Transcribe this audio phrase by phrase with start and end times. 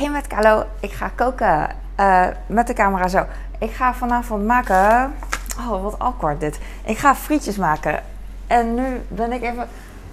[0.00, 1.68] Hey met Carlo, ik ga koken
[2.00, 3.26] uh, met de camera zo.
[3.58, 5.14] Ik ga vanavond maken.
[5.58, 6.58] Oh, wat awkward dit.
[6.84, 8.02] Ik ga frietjes maken.
[8.46, 9.68] En nu ben ik even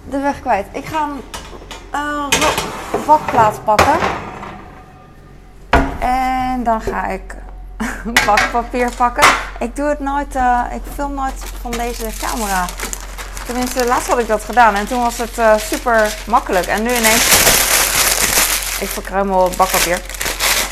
[0.08, 0.66] de weg kwijt.
[0.72, 2.28] Ik ga een
[2.94, 3.98] uh, pakken.
[5.98, 7.36] En dan ga ik
[8.26, 9.26] bakpapier pakken.
[9.58, 12.64] Ik doe het nooit, uh, ik film nooit van deze camera.
[13.46, 16.66] Tenminste, laatst had ik dat gedaan en toen was het uh, super makkelijk.
[16.66, 17.57] En nu ineens
[18.80, 20.00] ik verkruimel het bakpapier.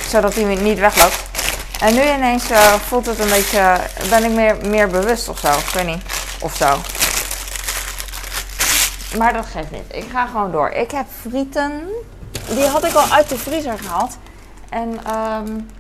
[0.09, 1.25] Zodat hij niet wegloopt.
[1.81, 3.77] En nu ineens uh, voelt het een beetje.
[4.11, 5.49] Ben ik meer, meer bewust of zo.
[5.49, 6.03] Ik weet niet.
[6.41, 6.77] Of zo.
[9.19, 9.85] Maar dat geeft niet.
[9.89, 10.71] Ik ga gewoon door.
[10.71, 11.83] Ik heb frieten.
[12.49, 14.17] Die had ik al uit de vriezer gehaald.
[14.69, 15.71] En um,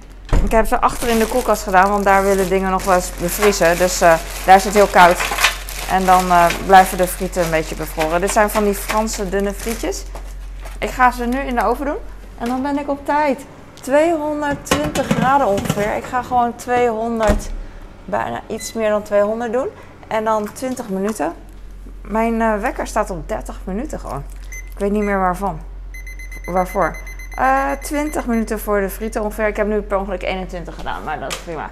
[0.45, 1.91] ik heb ze achter in de koelkast gedaan.
[1.91, 3.79] Want daar willen dingen nog wel eens bevriezen.
[3.79, 5.19] Dus uh, daar is het heel koud.
[5.91, 8.21] En dan uh, blijven de frieten een beetje bevroren.
[8.21, 10.03] Dit zijn van die Franse dunne frietjes.
[10.79, 11.97] Ik ga ze nu in de oven doen.
[12.39, 13.47] En dan ben ik op tijd.
[13.75, 15.97] 220 graden ongeveer.
[15.97, 17.51] Ik ga gewoon 200,
[18.05, 19.69] bijna iets meer dan 200 doen.
[20.09, 21.33] En dan 20 minuten.
[22.03, 24.23] Mijn uh, wekker staat op 30 minuten gewoon.
[24.73, 25.61] Ik weet niet meer waarvan.
[26.45, 26.97] Waarvoor.
[27.39, 29.47] Uh, 20 minuten voor de frieten ongeveer.
[29.47, 31.71] Ik heb nu per ongeluk 21 gedaan, maar dat is prima.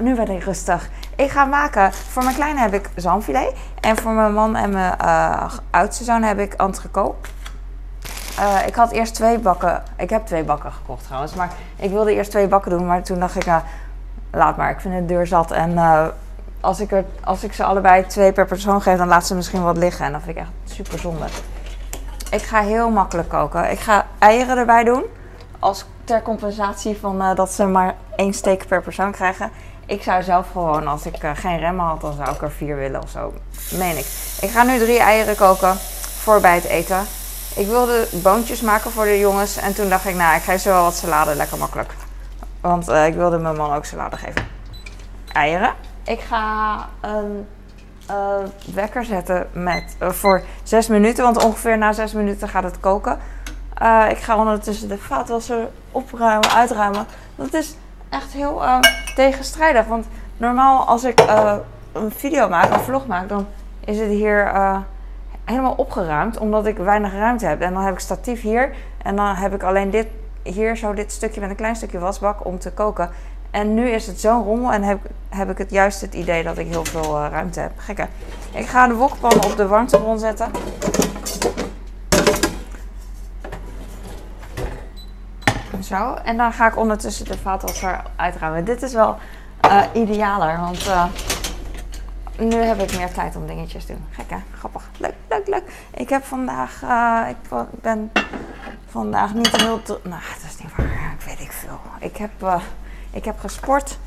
[0.00, 0.88] Nu ben ik rustig.
[1.16, 1.92] Ik ga maken.
[1.92, 3.54] Voor mijn kleine heb ik zalmfilet.
[3.80, 7.28] En voor mijn man en mijn uh, oudste zoon heb ik entrecote.
[8.38, 9.82] Uh, ik had eerst twee bakken.
[9.96, 11.34] Ik heb twee bakken gekocht trouwens.
[11.34, 12.86] Maar ik wilde eerst twee bakken doen.
[12.86, 13.62] Maar toen dacht ik, nou,
[14.30, 14.70] laat maar.
[14.70, 15.50] Ik vind het duur zat.
[15.50, 16.06] En uh,
[16.60, 19.62] als, ik er, als ik ze allebei twee per persoon geef, dan laat ze misschien
[19.62, 20.04] wat liggen.
[20.04, 21.24] En dat vind ik echt super zonde.
[22.30, 23.70] Ik ga heel makkelijk koken.
[23.70, 25.04] Ik ga eieren erbij doen.
[25.58, 29.50] Als ter compensatie van uh, dat ze maar één steek per persoon krijgen.
[29.86, 33.02] Ik zou zelf gewoon, als ik geen remmen had, dan zou ik er vier willen
[33.02, 33.32] of zo.
[33.70, 34.06] Meen ik.
[34.40, 35.74] Ik ga nu drie eieren koken
[36.18, 37.06] voor bij het eten.
[37.56, 39.56] Ik wilde boontjes maken voor de jongens.
[39.56, 41.34] En toen dacht ik, nou, ik geef ze wel wat salade.
[41.34, 41.94] Lekker makkelijk.
[42.60, 44.46] Want uh, ik wilde mijn man ook salade geven.
[45.32, 45.74] Eieren.
[46.04, 47.46] Ik ga een
[48.10, 48.36] uh,
[48.74, 51.24] wekker zetten met, uh, voor 6 minuten.
[51.24, 53.18] Want ongeveer na 6 minuten gaat het koken.
[54.08, 57.06] ik ga ondertussen de vaatwasser opruimen, uitruimen.
[57.36, 57.74] Dat is
[58.08, 58.62] echt heel
[59.14, 59.86] tegenstrijdig.
[59.86, 61.20] Want normaal als ik
[61.92, 63.46] een video maak, een vlog maak, dan
[63.84, 64.52] is het hier
[65.46, 67.60] helemaal opgeruimd, omdat ik weinig ruimte heb.
[67.60, 70.06] En dan heb ik statief hier en dan heb ik alleen dit
[70.42, 73.10] hier zo dit stukje met een klein stukje wasbak om te koken.
[73.50, 74.98] En nu is het zo'n rommel en heb,
[75.28, 77.72] heb ik het juist het idee dat ik heel veel uh, ruimte heb.
[77.76, 78.06] Gekke.
[78.52, 80.50] Ik ga de wokpan op de warmtebron zetten.
[85.82, 86.14] Zo.
[86.24, 88.64] En dan ga ik ondertussen de vaatwasser uitruimen.
[88.64, 89.16] Dit is wel
[89.66, 91.04] uh, idealer, want uh,
[92.38, 94.06] nu heb ik meer tijd om dingetjes te doen.
[94.10, 94.36] Gek hè?
[94.58, 94.90] Grappig.
[94.98, 95.62] Leuk, leuk, leuk.
[95.94, 98.12] Ik heb vandaag, uh, ik ben
[98.86, 101.80] vandaag niet heel nou dat is niet waar, ik weet ik veel.
[101.98, 102.60] Ik heb, uh,
[103.10, 103.98] ik heb gesport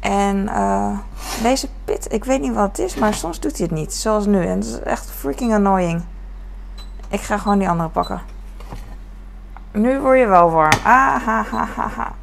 [0.00, 0.98] en uh,
[1.42, 4.26] deze pit, ik weet niet wat het is, maar soms doet hij het niet, zoals
[4.26, 4.46] nu.
[4.46, 6.04] En het is echt freaking annoying.
[7.08, 8.20] Ik ga gewoon die andere pakken.
[9.72, 10.78] Nu word je wel warm.
[10.84, 12.14] Ah, ha, ha, ha, ha.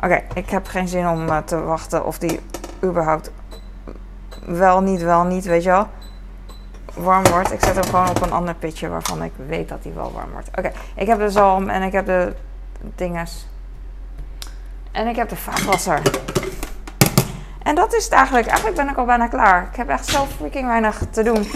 [0.00, 2.40] Oké, ik heb geen zin om te wachten of die
[2.82, 3.30] überhaupt
[4.44, 5.88] wel niet, wel niet, weet je wel.
[6.94, 7.52] Warm wordt.
[7.52, 10.30] Ik zet hem gewoon op een ander pitje waarvan ik weet dat hij wel warm
[10.32, 10.48] wordt.
[10.48, 12.34] Oké, ik heb de zalm en ik heb de
[12.94, 13.46] dinges.
[14.92, 16.02] En ik heb de vaatwasser.
[17.62, 18.46] En dat is het eigenlijk.
[18.46, 19.68] Eigenlijk ben ik al bijna klaar.
[19.70, 21.50] Ik heb echt zo freaking weinig te doen.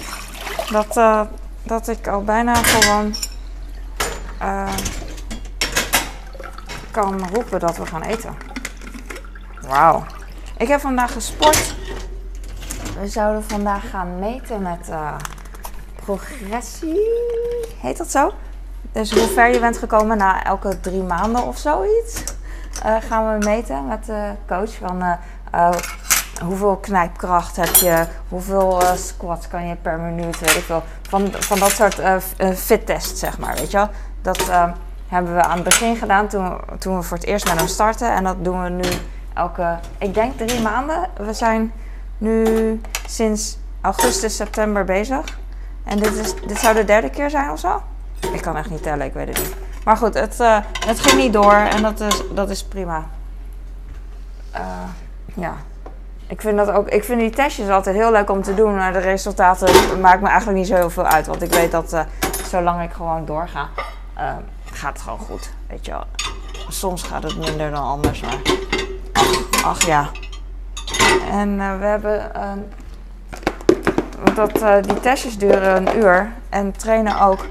[0.70, 1.20] Dat, uh,
[1.62, 3.14] dat ik al bijna gewoon
[4.42, 4.68] uh,
[6.90, 8.36] kan roepen dat we gaan eten.
[9.60, 10.04] Wauw.
[10.56, 11.77] Ik heb vandaag gesport.
[13.00, 15.14] We zouden vandaag gaan meten met uh,
[15.94, 17.08] progressie.
[17.80, 18.32] Heet dat zo?
[18.92, 22.24] Dus hoe ver je bent gekomen na elke drie maanden of zoiets.
[22.86, 24.74] Uh, gaan we meten met de coach.
[24.74, 25.02] Van
[25.54, 25.70] uh,
[26.44, 28.06] hoeveel knijpkracht heb je?
[28.28, 30.40] Hoeveel squats kan je per minuut?
[30.40, 30.82] Weet ik veel.
[31.08, 32.00] Van, van dat soort
[32.56, 33.54] fit-test, zeg maar.
[33.54, 33.90] Weet je wel?
[34.22, 34.50] Dat
[35.08, 38.14] hebben we aan het begin gedaan toen, toen we voor het eerst met hem starten.
[38.14, 38.88] En dat doen we nu
[39.34, 41.08] elke, ik denk drie maanden.
[41.16, 41.72] We zijn
[42.18, 45.38] nu sinds augustus, september bezig.
[45.84, 47.82] En dit, is, dit zou de derde keer zijn of zo?
[48.32, 49.54] Ik kan echt niet tellen, ik weet het niet.
[49.84, 53.06] Maar goed, het, uh, het ging niet door en dat is, dat is prima.
[54.54, 54.60] Uh,
[55.34, 55.56] ja.
[56.26, 58.92] Ik vind, dat ook, ik vind die testjes altijd heel leuk om te doen, maar
[58.92, 61.26] de resultaten maakt me eigenlijk niet zo heel veel uit.
[61.26, 62.00] Want ik weet dat uh,
[62.44, 63.68] zolang ik gewoon doorga,
[64.72, 65.50] gaat het gewoon goed.
[65.66, 66.04] Weet je wel.
[66.68, 68.38] Soms gaat het minder dan anders, maar
[69.64, 70.10] ach ja,
[71.30, 72.30] en uh, we hebben.
[72.36, 72.52] Uh,
[74.34, 77.46] dat, uh, die testjes duren een uur en trainen ook.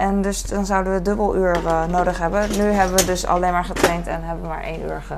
[0.00, 2.50] En dus dan zouden we dubbel uur eh, nodig hebben.
[2.50, 5.14] Nu hebben we dus alleen maar getraind en hebben maar één uur ge,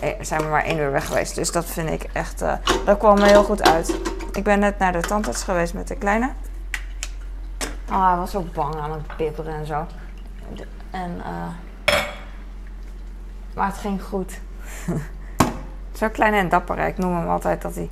[0.00, 1.34] eh, zijn we maar één uur weg geweest.
[1.34, 2.52] Dus dat vind ik echt, eh,
[2.84, 4.00] dat kwam me heel goed uit.
[4.32, 6.30] Ik ben net naar de tandarts geweest met de kleine.
[7.90, 9.86] Oh, hij was ook bang aan het bibberen en zo.
[10.90, 11.94] En, eh,
[13.54, 14.40] maar het ging goed.
[15.96, 16.78] zo klein en dapper.
[16.78, 17.88] Ik noem hem altijd dat hij...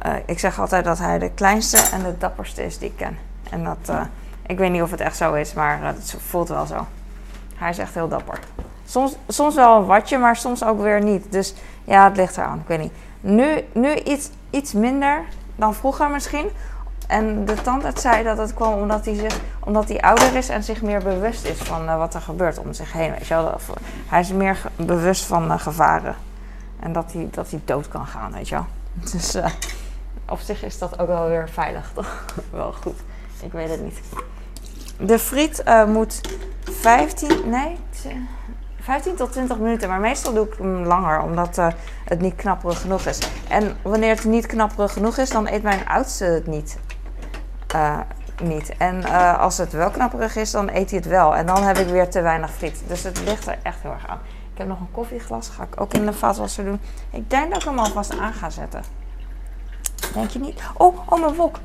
[0.00, 3.18] eh, ik zeg altijd dat hij de kleinste en de dapperste is die ik ken.
[3.50, 3.78] En dat...
[3.86, 4.00] eh,
[4.46, 6.86] ik weet niet of het echt zo is, maar het voelt wel zo.
[7.54, 8.38] Hij is echt heel dapper.
[8.86, 11.32] Soms, soms wel een watje, maar soms ook weer niet.
[11.32, 11.54] Dus
[11.84, 12.58] ja, het ligt eraan.
[12.58, 12.92] Ik weet niet.
[13.20, 15.24] Nu, nu iets, iets minder
[15.56, 16.50] dan vroeger misschien.
[17.06, 20.62] En de tandarts zei dat het kwam omdat hij, zich, omdat hij ouder is en
[20.64, 23.10] zich meer bewust is van eh, wat er gebeurt om zich heen.
[23.10, 23.60] Weet je wel?
[24.06, 26.14] Hij is meer bewust van eh, gevaren.
[26.84, 28.66] En dat hij, dat hij dood kan gaan, weet je wel.
[29.12, 29.50] Dus eh,
[30.28, 32.24] op zich is dat ook wel weer veilig, toch?
[32.50, 33.00] wel goed.
[33.42, 34.00] Ik weet het niet.
[34.98, 36.20] De friet eh, moet
[36.62, 38.06] 15, nee, t-
[38.80, 39.88] 15 tot 20 minuten.
[39.88, 41.68] Maar meestal doe ik hem langer, omdat eh,
[42.04, 43.18] het niet knapperig genoeg is.
[43.48, 46.78] En wanneer het niet knapperig genoeg is, dan eet mijn oudste het niet.
[48.42, 48.76] Niet.
[48.76, 49.04] En
[49.38, 51.36] als het wel knapperig is, dan eet hij het wel.
[51.36, 52.82] En dan heb ik weer te weinig friet.
[52.86, 54.18] Dus het ligt er echt heel erg aan.
[54.54, 56.80] Ik heb nog een koffieglas, ga ik ook in de vaatwasser doen.
[57.10, 58.82] Ik denk dat ik hem alvast aan ga zetten.
[60.12, 60.60] Denk je niet?
[60.76, 61.58] Oh, oh mijn wok.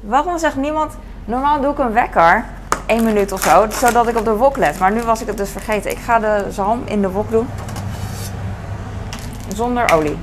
[0.00, 0.96] Waarom zegt niemand...
[1.24, 2.44] Normaal doe ik een wekker,
[2.86, 4.78] één minuut of zo, zodat ik op de wok let.
[4.78, 5.90] Maar nu was ik het dus vergeten.
[5.90, 7.48] Ik ga de zalm in de wok doen.
[9.54, 10.18] Zonder olie.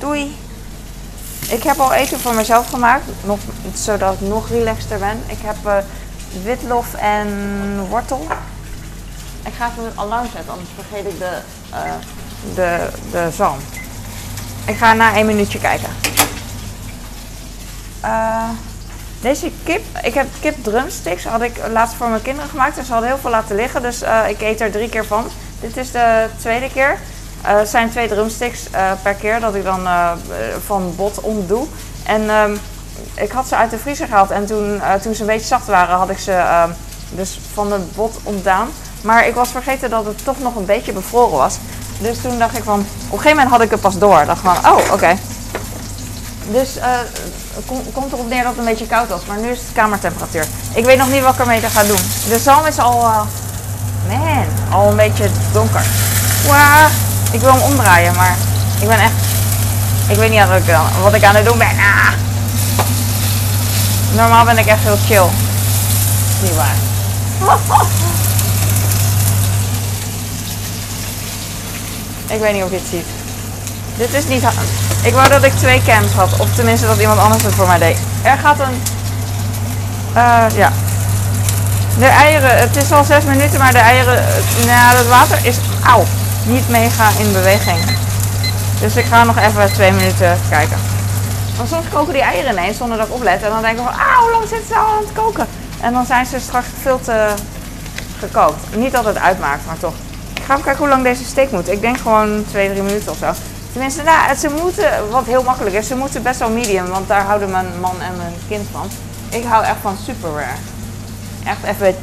[0.00, 0.45] Doei.
[1.48, 3.38] Ik heb al eten voor mezelf gemaakt, nog,
[3.74, 5.22] zodat ik nog relaxter ben.
[5.26, 5.76] Ik heb eh,
[6.44, 7.28] witlof en
[7.88, 8.26] wortel.
[9.44, 11.38] Ik ga even een alarm zetten, anders vergeet ik de,
[11.70, 11.92] eh,
[12.54, 13.58] de, de zalm.
[14.66, 15.88] Ik ga na één minuutje kijken.
[18.00, 18.48] Eh,
[19.20, 22.78] deze kip, ik heb kip drumsticks, had ik laatst voor mijn kinderen gemaakt.
[22.78, 25.24] En ze hadden heel veel laten liggen, dus ik eet er drie keer van.
[25.60, 26.98] Dit is de tweede keer.
[27.46, 30.10] Eh, het zijn twee drumsticks eh, per keer dat ik dan eh,
[30.66, 31.66] van bot omdoe.
[32.02, 32.56] En ehm,
[33.14, 35.96] ik had ze uit de vriezer gehaald en toen, toen ze een beetje zacht waren,
[35.96, 36.70] had ik ze ehm,
[37.10, 38.68] dus van de bot ontdaan.
[39.00, 41.56] Maar ik was vergeten dat het toch nog een beetje bevroren was.
[41.98, 44.24] Dus toen dacht ik van, op een gegeven moment had ik het pas door.
[44.26, 45.16] Dacht van, oh oké.
[46.50, 46.68] Dus
[47.54, 49.24] het kom- komt erop neer dat het een beetje koud was.
[49.24, 50.46] Maar nu is het kamertemperatuur.
[50.74, 52.00] Ik weet nog niet wat ik ermee te gaan doen.
[52.28, 53.00] De zalm is al,
[54.08, 55.84] man, al een beetje donker.
[56.46, 56.88] Wauw,
[57.36, 58.34] ik wil hem omdraaien, maar
[58.80, 59.12] ik ben echt,
[60.08, 60.40] ik weet niet
[61.02, 61.68] wat ik, aan het doen ben.
[61.68, 62.12] Ah.
[64.14, 65.26] Normaal ben ik echt heel chill.
[66.42, 66.74] Niet waar.
[72.28, 73.06] Ik weet niet of je het ziet.
[73.96, 74.42] Dit is niet.
[75.02, 76.28] Ik wou dat ik twee cams had.
[76.38, 77.98] Of tenminste dat iemand anders het voor mij deed.
[78.22, 78.82] Er gaat een.
[80.14, 80.72] eh, ja.
[81.98, 82.58] De eieren.
[82.58, 84.24] Het is al zes minuten, maar de eieren.
[84.66, 85.56] Nou, het water is.
[85.84, 86.04] Auw.
[86.46, 87.78] Niet mega in beweging.
[88.80, 90.78] Dus ik ga nog even twee minuten kijken.
[91.56, 93.42] Want soms koken die eieren ineens zonder dat ik oplet.
[93.42, 95.46] En dan denk ik van, ah, hoe lang zitten ze al aan het koken?
[95.80, 97.34] En dan zijn ze straks veel te
[98.18, 98.76] gekookt.
[98.76, 99.94] Niet dat het uitmaakt, maar toch.
[100.34, 101.70] Ik ga even kijken hoe lang deze steak moet.
[101.70, 103.32] Ik denk gewoon twee, drie minuten of zo.
[103.72, 106.86] Tenminste, nou, ze moeten, wat heel makkelijk is, ze moeten best wel medium.
[106.86, 108.88] Want daar houden mijn man en mijn kind van.
[109.28, 110.56] Ik hou echt van super rare.
[111.44, 111.96] Echt even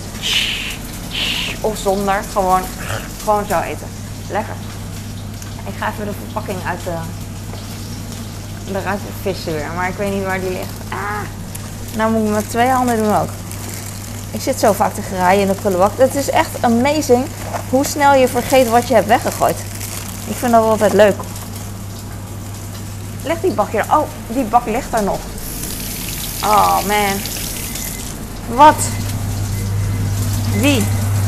[1.62, 2.22] of zonder.
[2.34, 2.62] Gewoon,
[3.24, 4.03] gewoon zo eten.
[4.30, 4.56] Lekker.
[5.66, 6.98] Ik ga even de verpakking uit de,
[8.80, 9.72] eruit vissen weer.
[9.76, 10.74] Maar ik weet niet waar die ligt.
[10.90, 10.98] Ah,
[11.96, 13.30] nou moet ik met twee handen doen ook.
[14.32, 15.92] Ik zit zo vaak te graaien in de prullenbak.
[15.98, 17.26] Het is echt amazing
[17.70, 19.58] hoe snel je vergeet wat je hebt weggegooid.
[20.28, 21.16] Ik vind dat altijd leuk.
[23.24, 23.86] Leg die bak hier.
[23.92, 25.20] Oh, die bak ligt daar nog.
[26.44, 27.20] Oh man.
[28.56, 28.76] Wat?
[30.60, 30.84] Wie?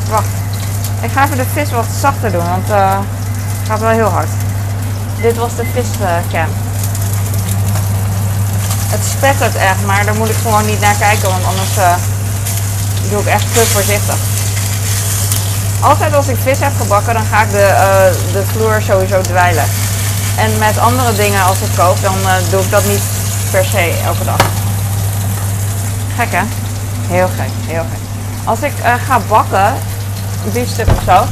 [0.08, 0.45] Wacht.
[1.00, 2.98] Ik ga even de vis wat zachter doen, want eh,
[3.58, 4.28] het gaat wel heel hard.
[5.20, 6.48] Dit was de viscam.
[8.88, 11.94] het spettert echt, maar daar moet ik gewoon niet naar kijken, want anders eh,
[13.10, 14.16] doe ik echt te voorzichtig.
[15.80, 19.64] Altijd als ik vis heb gebakken, dan ga ik de, eh, de vloer sowieso dweilen.
[20.36, 22.16] En met andere dingen als ik koop, dan
[22.50, 23.02] doe ik dat niet
[23.50, 24.40] per se elke dag.
[26.16, 26.42] Gek hè?
[27.08, 28.00] Heel gek, heel gek.
[28.44, 28.72] Als ik
[29.06, 29.74] ga bakken,
[30.52, 31.24] biefstuk of zo,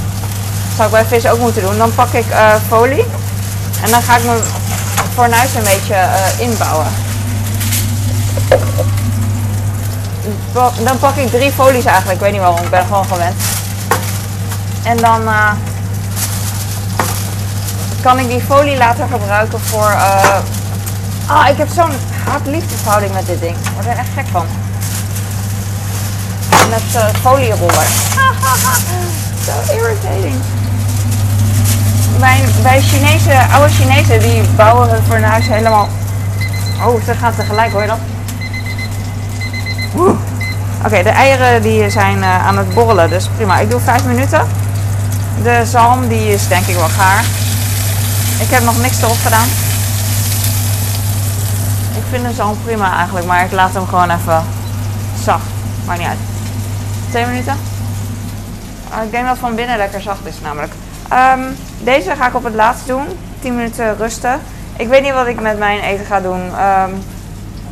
[0.76, 1.78] zou ik bij vis ook moeten doen.
[1.78, 3.04] Dan pak ik eh, folie
[3.82, 4.42] en dan ga ik mijn
[5.14, 6.86] fornuis een beetje eh, inbouwen.
[10.84, 13.34] Dan pak ik drie folies eigenlijk, ik weet niet waarom, ik ben gewoon gewend.
[14.82, 15.50] En dan eh,
[18.02, 19.96] kan ik die folie later gebruiken voor,
[21.26, 21.90] Ah, ik heb zo'n
[22.24, 23.56] haat-liefdesverhouding met dit ding.
[23.56, 24.46] Ik word er echt gek van.
[26.74, 27.86] Met uh, folieroller.
[29.44, 30.34] Zo irritating.
[32.18, 35.88] Mijn, bij Chinese, oude Chinezen, die bouwen hun fornuis helemaal...
[36.86, 37.98] Oh, ze gaan tegelijk, hoor je dat?
[40.84, 43.58] Oké, de eieren die zijn uh, aan het borrelen, dus prima.
[43.58, 44.46] Ik doe 5 minuten.
[45.42, 47.24] De zalm die is denk ik wel gaar.
[48.40, 49.48] Ik heb nog niks erop gedaan.
[51.96, 54.44] Ik vind de zalm prima eigenlijk, maar ik laat hem gewoon even
[55.24, 55.46] zacht.
[55.86, 56.33] Maakt niet uit.
[57.14, 57.56] 2 minuten.
[58.90, 60.72] Uh, ik denk dat van binnen lekker zacht is namelijk.
[61.12, 63.06] Um, deze ga ik op het laatst doen.
[63.40, 64.40] 10 minuten rusten.
[64.76, 66.40] Ik weet niet wat ik met mijn eten ga doen.
[66.40, 67.02] Um,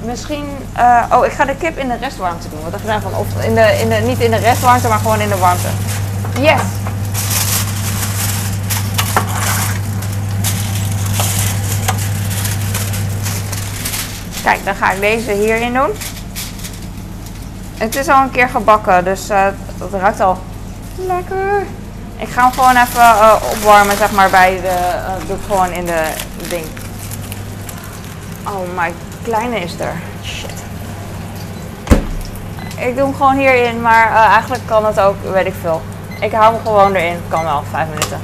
[0.04, 0.44] misschien.
[0.76, 2.62] Uh, oh, ik ga de kip in de restwarmte doen.
[2.62, 3.14] Wat ik gedaan van.
[3.14, 5.68] Of in de, in de, niet in de restwarmte, maar gewoon in de warmte.
[6.40, 6.60] Yes!
[14.42, 15.90] Kijk, dan ga ik deze hierin doen.
[17.82, 19.44] Het is al een keer gebakken, dus uh,
[19.78, 20.38] het ruikt al
[20.96, 21.62] lekker.
[22.16, 24.68] Ik ga hem gewoon even uh, opwarmen, zeg maar, bij de...
[24.68, 26.12] Uh, doe ik gewoon in de
[26.48, 26.64] ding.
[28.46, 29.94] Oh, mijn kleine is er.
[30.24, 30.64] Shit.
[32.76, 35.82] Ik doe hem gewoon hierin, maar uh, eigenlijk kan het ook, weet ik veel.
[36.20, 37.20] Ik hou hem gewoon erin.
[37.28, 38.20] Kan wel, vijf minuten.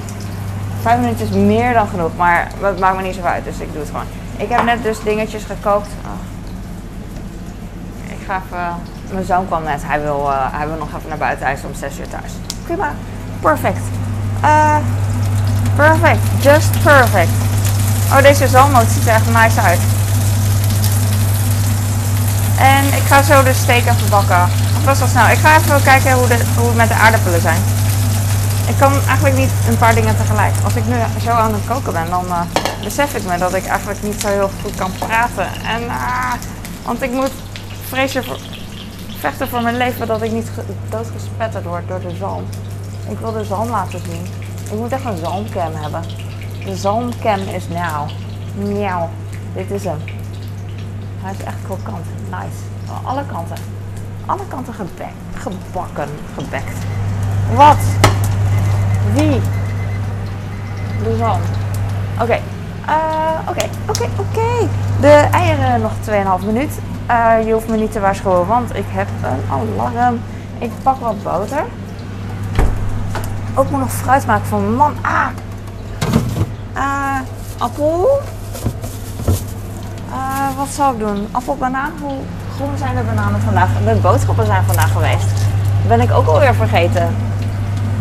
[0.82, 3.72] Vijf minuten is meer dan genoeg, maar het maakt me niet zo uit, dus ik
[3.72, 4.06] doe het gewoon.
[4.36, 5.88] Ik heb net dus dingetjes gekookt.
[6.04, 6.20] Oh.
[8.06, 8.96] Ik ga even...
[9.10, 9.82] Mijn zoon kwam net.
[9.84, 11.44] Hij wil, uh, hij wil nog even naar buiten.
[11.46, 12.32] Hij is om 6 uur thuis.
[12.64, 12.92] Prima.
[13.40, 13.80] Perfect.
[14.44, 14.76] Uh,
[15.76, 16.20] perfect.
[16.40, 17.30] Just perfect.
[18.12, 19.80] Oh, deze zalmoot ziet er echt nice uit.
[22.58, 24.42] En ik ga zo de steak even bakken.
[24.76, 25.28] Of best wel snel.
[25.28, 27.60] Ik ga even kijken hoe, de, hoe het met de aardappelen zijn.
[28.68, 30.54] Ik kan eigenlijk niet een paar dingen tegelijk.
[30.64, 32.40] Als ik nu zo aan het koken ben, dan uh,
[32.82, 35.46] besef ik me dat ik eigenlijk niet zo heel goed kan praten.
[35.64, 36.32] En, uh,
[36.84, 37.32] want ik moet
[37.88, 38.38] vrezen voor,
[39.18, 40.50] vechten voor mijn leven dat ik niet
[40.88, 42.44] doodgespetterd word door de zalm.
[43.08, 44.26] Ik wil de zalm laten zien.
[44.70, 46.02] Ik moet echt een zalmcam hebben.
[46.64, 48.10] De zalmcam is nou.
[48.54, 49.08] Miauw.
[49.54, 49.98] Dit is hem.
[51.20, 52.06] Hij is echt krokant.
[52.30, 52.58] Nice.
[52.84, 53.56] Van alle kanten.
[54.26, 56.08] Alle kanten gebek, gebakken.
[56.34, 56.78] Gebekt.
[57.54, 57.78] Wat?
[59.14, 59.40] Wie?
[61.02, 61.40] De zalm.
[62.20, 62.40] Oké.
[63.48, 64.68] Oké, oké, oké.
[65.00, 65.92] De eieren nog
[66.40, 66.78] 2,5 minuut.
[67.10, 70.20] Uh, je hoeft me niet te waarschuwen, want ik heb een alarm.
[70.58, 71.64] Ik pak wat boter.
[73.54, 74.94] Ook moet nog fruit maken voor mijn man.
[75.02, 75.26] Ah!
[76.76, 77.20] Uh,
[77.58, 78.20] appel.
[80.10, 81.28] Uh, wat zal ik doen?
[81.30, 81.92] Appel, banaan.
[82.00, 82.18] Hoe
[82.54, 83.68] groen zijn de bananen vandaag?
[83.84, 85.28] De boodschappen zijn vandaag geweest.
[85.88, 87.14] Ben ik ook alweer vergeten.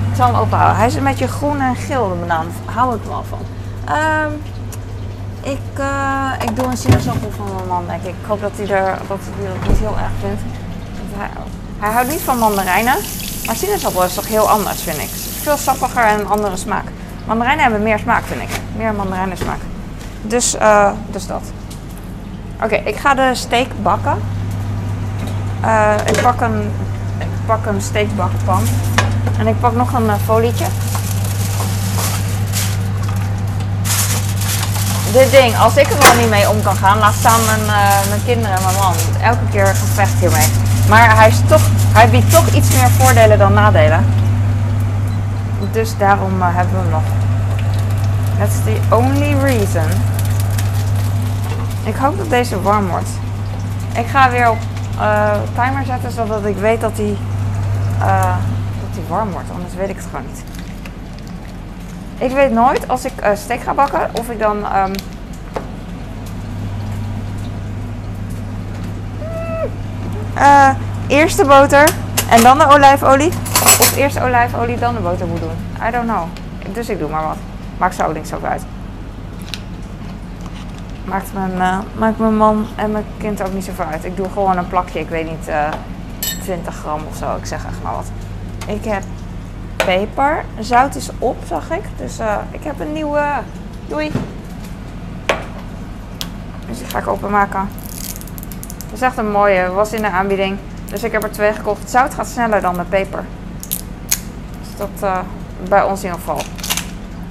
[0.09, 0.77] Ik zal hem openhouden.
[0.77, 2.47] Hij is een beetje groen en geel, de banaan.
[2.65, 3.39] Hou ik wel van.
[3.89, 4.25] Uh,
[5.49, 8.09] ik, uh, ik doe een sinaasappel van mijn man, denk ik.
[8.09, 10.41] Ik hoop dat hij, er, dat hij niet heel erg vindt.
[11.79, 12.95] Hij, houdt niet van mandarijnen.
[13.45, 15.09] Maar sinaasappel is toch heel anders, vind ik.
[15.41, 16.85] Veel sappiger en een andere smaak.
[17.25, 18.49] Mandarijnen hebben meer smaak, vind ik.
[18.75, 19.59] Meer mandarijnen smaak.
[20.21, 21.41] Dus, uh, dus dat.
[22.63, 24.17] Oké, ik ga de steak bakken.
[25.63, 26.71] Uh, ik, pak een,
[27.19, 28.63] ik pak een steakbakpan.
[29.39, 30.65] En ik pak nog een folietje.
[35.17, 38.09] Dit ding, als ik er wel niet mee om kan gaan, laat staan mijn, uh,
[38.09, 38.93] mijn kinderen en mijn man.
[39.21, 40.47] Elke keer gevecht hiermee.
[40.89, 41.61] Maar hij, is toch,
[41.93, 44.05] hij biedt toch iets meer voordelen dan nadelen.
[45.71, 47.01] Dus daarom uh, hebben we hem nog.
[48.37, 49.89] That's the only reason.
[51.83, 53.09] Ik hoop dat deze warm wordt.
[53.93, 54.57] Ik ga weer op
[54.99, 57.17] uh, timer zetten zodat ik weet dat hij
[58.93, 59.47] die warm wordt.
[59.53, 60.43] Anders weet ik het gewoon niet.
[62.17, 64.57] Ik weet nooit als ik uh, steak ga bakken of ik dan.
[64.57, 64.93] Um,
[70.37, 70.69] uh,
[71.07, 71.89] eerst de boter
[72.29, 73.31] en dan de olijfolie.
[73.63, 75.85] Of eerst de olijfolie, dan de boter moet doen.
[75.87, 76.23] I don't know.
[76.73, 77.37] Dus ik doe maar wat.
[77.77, 78.63] Maakt zo niks ook uit.
[81.05, 84.05] Maakt mijn, uh, maakt mijn man en mijn kind ook niet zoveel uit.
[84.05, 85.49] Ik doe gewoon een plakje, ik weet niet,
[86.19, 87.35] 20 gram of zo.
[87.35, 88.11] Ik zeg echt maar wat.
[88.67, 89.03] Ik heb
[89.87, 90.43] peper.
[90.59, 91.83] Zout is op, zag ik.
[91.97, 93.23] Dus uh, ik heb een nieuwe.
[93.87, 94.11] Doei.
[96.67, 97.69] Dus die ga ik openmaken.
[98.85, 99.71] Dat is echt een mooie.
[99.71, 100.57] Was in de aanbieding.
[100.89, 101.89] Dus ik heb er twee gekocht.
[101.89, 103.23] Zout gaat sneller dan de peper.
[104.59, 105.19] Dus dat uh,
[105.69, 106.41] bij ons in ieder geval.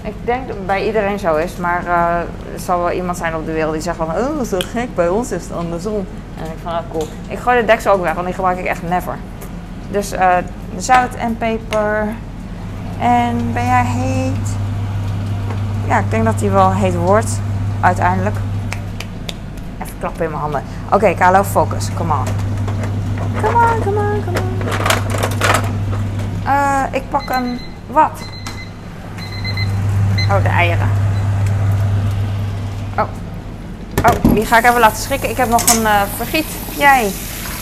[0.02, 1.56] Ik denk dat het bij iedereen zo is.
[1.56, 2.18] Maar uh,
[2.52, 4.06] er zal wel iemand zijn op de wereld die zegt van...
[4.06, 4.94] Oh, zo gek.
[4.94, 6.06] Bij ons is het andersom.
[6.38, 7.08] En ik van, oh, cool.
[7.28, 8.14] Ik gooi de deksel ook weg.
[8.14, 9.16] Want die gebruik ik echt never.
[9.90, 10.12] Dus
[10.76, 12.14] zout en peper.
[12.98, 14.48] En ben jij heet?
[15.86, 17.40] Ja, ik denk dat hij wel heet wordt.
[17.80, 18.36] Uiteindelijk.
[19.82, 20.62] Even klappen in mijn handen.
[20.86, 21.88] Oké, okay, Carlo, focus.
[21.94, 22.24] Come on.
[23.42, 24.44] Come on, come on, come on.
[26.46, 27.60] Uh, ik pak een...
[27.86, 28.20] Wat?
[30.30, 30.88] Oh, de eieren.
[32.98, 33.04] Oh.
[34.04, 35.30] Oh, die ga ik even laten schrikken.
[35.30, 36.46] Ik heb nog een uh, vergiet.
[36.76, 37.10] Jij.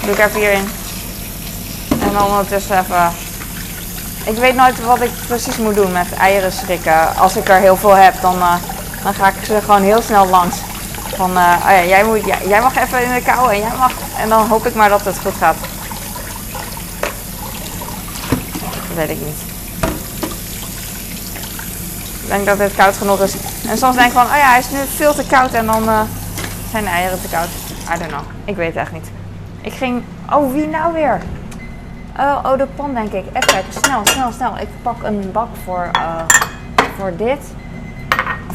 [0.03, 0.69] Doe ik even hierin.
[2.01, 3.24] En dan ondertussen even...
[4.25, 7.17] Ik weet nooit wat ik precies moet doen met eieren schrikken.
[7.17, 8.55] Als ik er heel veel heb, dan, uh,
[9.03, 10.57] dan ga ik ze gewoon heel snel langs.
[11.17, 12.27] Van, uh, oh ja, jij, moet,
[12.61, 13.93] mag even in de kou en jij mag...
[14.19, 15.57] En dan hoop ik maar dat het goed gaat.
[18.89, 19.53] Dat weet ik niet.
[22.23, 23.35] Ik denk dat het koud genoeg is.
[23.69, 25.83] En soms denk ik van, oh ja, hij is nu veel te koud en dan
[25.83, 26.01] uh,
[26.71, 27.49] zijn de eieren te koud.
[27.95, 28.25] I don't know.
[28.45, 29.11] Ik weet het echt niet.
[29.61, 30.03] Ik ging,
[30.33, 31.21] oh wie nou weer?
[32.19, 33.25] Oh, oh de pan denk ik.
[33.33, 34.59] Even snel, snel, snel.
[34.59, 36.23] Ik pak een bak voor, uh,
[36.97, 37.55] voor dit.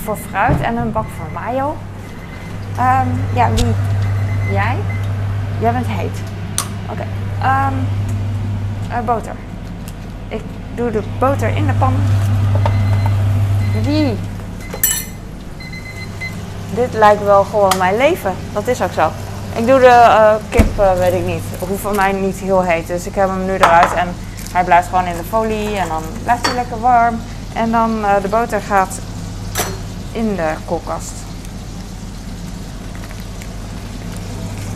[0.04, 1.76] Voor fruit en een bak voor mayo.
[2.80, 3.74] Um, ja, wie?
[4.52, 4.78] Jij?
[5.60, 6.22] Jij bent heet.
[6.90, 7.06] Oké.
[7.40, 7.68] Okay.
[7.68, 7.88] Um,
[8.90, 9.34] uh, boter.
[10.28, 10.42] Ik
[10.76, 11.94] doe de boter in de pan.
[13.84, 14.18] Wie?
[16.74, 18.34] Dit lijkt wel gewoon mijn leven.
[18.54, 19.12] Dat is ook zo.
[19.60, 21.44] Ik doe de uh, kip, uh, weet ik niet.
[21.60, 22.88] Hoeft van mij niet heel heet.
[22.88, 24.16] Dus ik heb hem nu eruit en
[24.52, 25.78] hij blijft gewoon in de folie.
[25.78, 27.22] En dan blijft hij lekker warm.
[27.54, 29.00] En dan uh, de boter gaat
[30.12, 31.12] in de koelkast.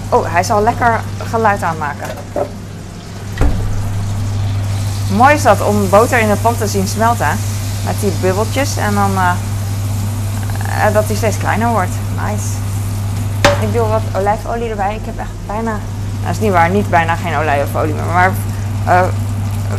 [0.09, 2.09] Oh, hij zal lekker geluid aanmaken.
[5.15, 7.39] Mooi is dat om boter in de pan te zien smelten.
[7.85, 9.11] Met die bubbeltjes en dan
[10.93, 11.93] dat hij steeds kleiner wordt.
[12.25, 12.62] Nice.
[13.63, 14.95] Ik doe wat olijfolie erbij.
[14.95, 15.79] Ik heb echt bijna, nou,
[16.21, 18.05] dat is niet waar, niet bijna geen olijfolie meer.
[18.05, 18.31] Maar
[18.87, 19.01] uh,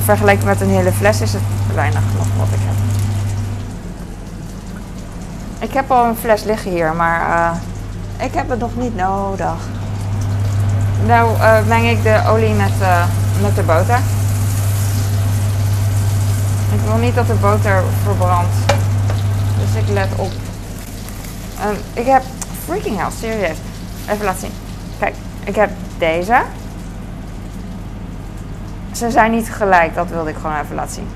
[0.05, 1.43] vergeleken met een hele fles is het
[1.75, 2.75] weinig nog wat ik heb.
[5.69, 7.51] Ik heb al een fles liggen hier, maar uh,
[8.27, 9.55] ik heb het nog niet nodig.
[11.07, 11.37] Nou
[11.67, 12.73] meng ik de olie met,
[13.41, 13.99] met de boter.
[16.73, 18.55] Ik wil niet dat de boter verbrandt.
[19.59, 20.33] Dus ik let op.
[21.67, 22.23] Um, ik heb
[22.65, 23.57] freaking hell, serieus.
[24.09, 24.53] Even laten zien.
[24.99, 25.15] Kijk,
[25.45, 26.43] ik heb deze.
[28.93, 31.09] Ze zijn niet gelijk, dat wilde ik gewoon even laten zien.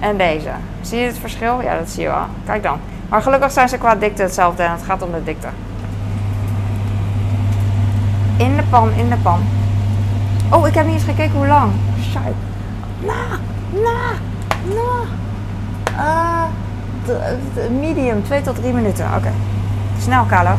[0.00, 0.50] En deze.
[0.80, 1.60] Zie je het verschil?
[1.60, 2.26] Ja, dat zie je wel.
[2.44, 2.78] Kijk dan.
[3.08, 5.48] Maar gelukkig zijn ze qua dikte hetzelfde en het gaat om de dikte.
[8.36, 9.40] In de pan, in de pan.
[10.50, 11.72] Oh, ik heb niet eens gekeken hoe lang.
[12.00, 12.34] Shit.
[13.00, 13.38] Na,
[13.70, 14.12] na,
[14.74, 15.04] na.
[15.96, 16.42] Uh,
[17.80, 19.06] medium, 2 tot 3 minuten.
[19.06, 19.16] Oké.
[19.16, 19.32] Okay.
[19.98, 20.54] Snel, Carlo.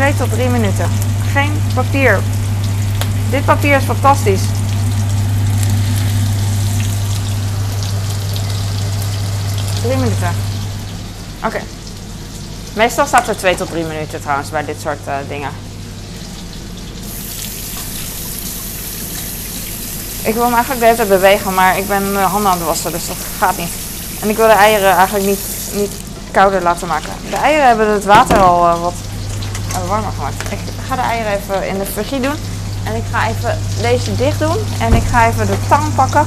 [0.00, 0.90] 2 tot 3 minuten.
[1.32, 2.20] Geen papier.
[3.30, 4.40] Dit papier is fantastisch.
[9.82, 10.34] Drie minuten.
[11.44, 11.60] Oké.
[12.72, 15.50] Meestal staat er 2 tot 3 minuten trouwens bij dit soort uh, dingen.
[20.22, 23.06] Ik wil hem eigenlijk de bewegen, maar ik ben mijn handen aan het wassen, dus
[23.06, 23.72] dat gaat niet.
[24.20, 25.40] En ik wil de eieren eigenlijk niet,
[25.72, 25.92] niet
[26.30, 27.12] kouder laten maken.
[27.30, 28.94] De eieren hebben het water al uh, wat
[29.88, 30.52] warmer gemaakt.
[30.52, 32.36] Ik ga de eieren even in de frigide doen.
[32.84, 34.56] En ik ga even deze dicht doen.
[34.80, 36.26] En ik ga even de tang pakken.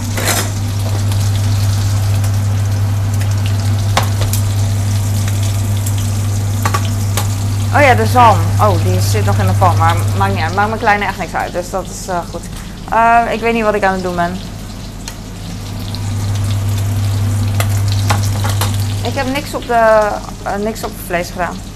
[7.76, 8.38] Oh ja, de zalm.
[8.60, 9.78] Oh, die zit nog in de pan.
[9.78, 10.56] Maar maakt niet uit.
[10.56, 11.52] Maakt mijn kleine echt niks uit.
[11.52, 12.42] Dus dat is uh, goed.
[12.94, 14.38] Uh, ik weet niet wat ik aan het doen ben.
[19.04, 20.10] Ik heb niks op, de,
[20.46, 21.73] uh, niks op het vlees gedaan.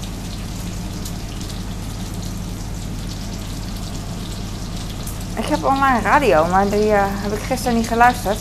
[5.48, 8.38] Heb online radio, maar die uh, heb ik gisteren niet geluisterd.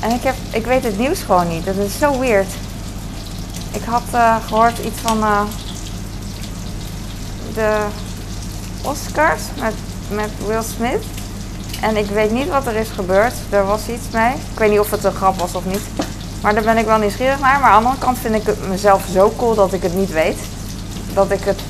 [0.00, 1.64] En ik, heb, ik weet het nieuws gewoon niet.
[1.64, 2.52] Dat is zo weird.
[3.72, 5.40] Ik had uh, gehoord iets van uh,
[7.54, 7.76] de
[8.82, 9.74] Oscars met,
[10.08, 11.04] met Will Smith.
[11.80, 13.34] En ik weet niet wat er is gebeurd.
[13.50, 14.32] Er was iets mee.
[14.32, 15.82] Ik weet niet of het een grap was of niet.
[16.42, 17.60] Maar daar ben ik wel nieuwsgierig naar.
[17.60, 20.12] Maar aan de andere kant vind ik het mezelf zo cool dat ik het niet
[20.12, 20.38] weet.
[21.14, 21.60] Dat ik het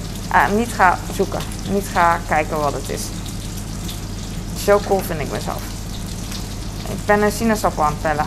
[0.57, 1.41] niet ga zoeken.
[1.71, 3.03] Niet ga kijken wat het is.
[4.71, 5.63] Zo cool vind ik mezelf.
[6.89, 8.27] Ik ben een sinaasappel aan het pellen.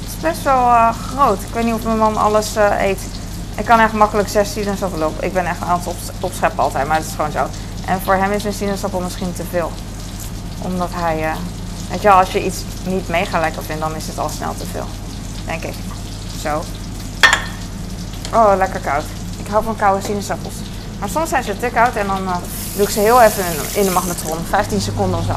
[0.00, 1.42] Het is best wel uh, groot.
[1.42, 3.00] Ik weet niet of mijn man alles uh, eet.
[3.56, 5.22] Ik kan echt makkelijk zes sinaasappelen op.
[5.22, 7.46] Ik ben echt aan het opscheppen altijd, maar het is gewoon zo.
[7.86, 9.72] En voor hem is een sinaasappel misschien te veel.
[10.62, 11.22] Omdat hij...
[11.22, 11.34] Uh,
[11.90, 14.66] weet je als je iets niet mega lekker vindt, dan is het al snel te
[14.66, 14.86] veel.
[15.46, 15.74] Denk ik.
[16.40, 16.62] Zo.
[18.32, 19.04] Oh, lekker koud.
[19.36, 20.54] Ik hou van koude sinaasappels.
[20.98, 22.36] Maar soms zijn ze te koud en dan eh,
[22.76, 23.44] doe ik ze heel even
[23.74, 24.38] in, de magnetron.
[24.48, 25.34] 15 seconden of zo.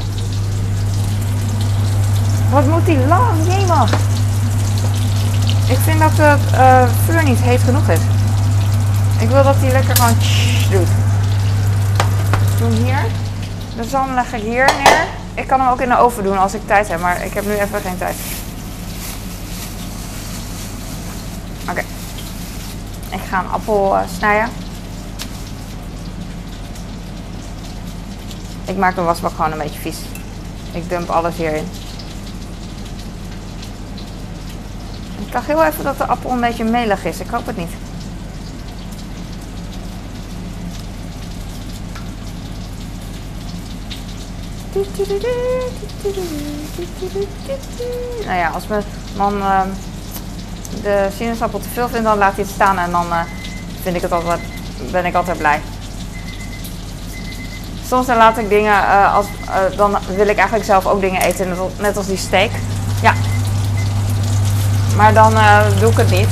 [2.50, 3.46] Wat moet die lang?
[3.46, 3.92] Jemig.
[5.68, 8.00] Ik vind dat het uh, vuur niet heet genoeg is.
[9.18, 10.16] Ik wil dat hij lekker gewoon
[10.70, 10.88] doet.
[12.58, 13.04] Doen hier.
[13.76, 15.17] De zalm leg ik hier neer.
[15.38, 17.44] Ik kan hem ook in de oven doen als ik tijd heb, maar ik heb
[17.44, 18.16] nu even geen tijd.
[21.70, 21.80] Oké.
[23.10, 24.48] Ik ga een appel uh, snijden.
[28.64, 29.98] Ik maak de wasbak gewoon een beetje vies.
[30.72, 31.68] Ik dump alles hierin.
[35.18, 37.20] Ik dacht heel even dat de appel een beetje melig is.
[37.20, 37.72] Ik hoop het niet.
[48.24, 48.82] Nou ja, als mijn
[49.16, 49.60] man uh,
[50.82, 53.20] de sinaasappel te veel vindt, dan laat hij het staan en dan uh,
[53.82, 54.40] vind ik het altijd,
[54.90, 55.60] ben ik altijd blij.
[57.88, 59.26] Soms dan laat ik dingen, uh, als,
[59.76, 62.50] dan wil ik eigenlijk zelf ook dingen eten, net als die steak.
[63.02, 63.14] Ja.
[64.96, 65.34] Maar dan
[65.78, 66.28] doe ik het niet.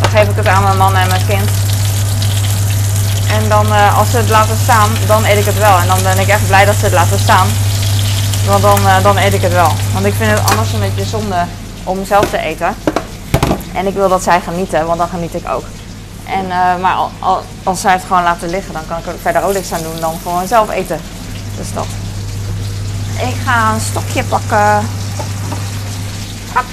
[0.00, 1.50] Dan geef ik het aan mijn man en mijn kind.
[3.30, 5.78] En dan als ze het laten staan, dan eet ik het wel.
[5.78, 7.46] En dan ben ik echt blij dat ze het laten staan.
[8.48, 9.72] Want dan, uh, dan eet ik het wel.
[9.92, 11.44] Want ik vind het anders een beetje zonde
[11.84, 12.74] om zelf te eten.
[13.74, 15.64] En ik wil dat zij genieten, want dan geniet ik ook.
[16.24, 19.14] En, uh, maar al, al, als zij het gewoon laten liggen, dan kan ik er
[19.22, 21.00] verder ook niks aan doen dan gewoon zelf eten.
[21.56, 21.86] Dus dat.
[23.28, 24.86] Ik ga een stokje pakken.
[26.52, 26.64] Hap.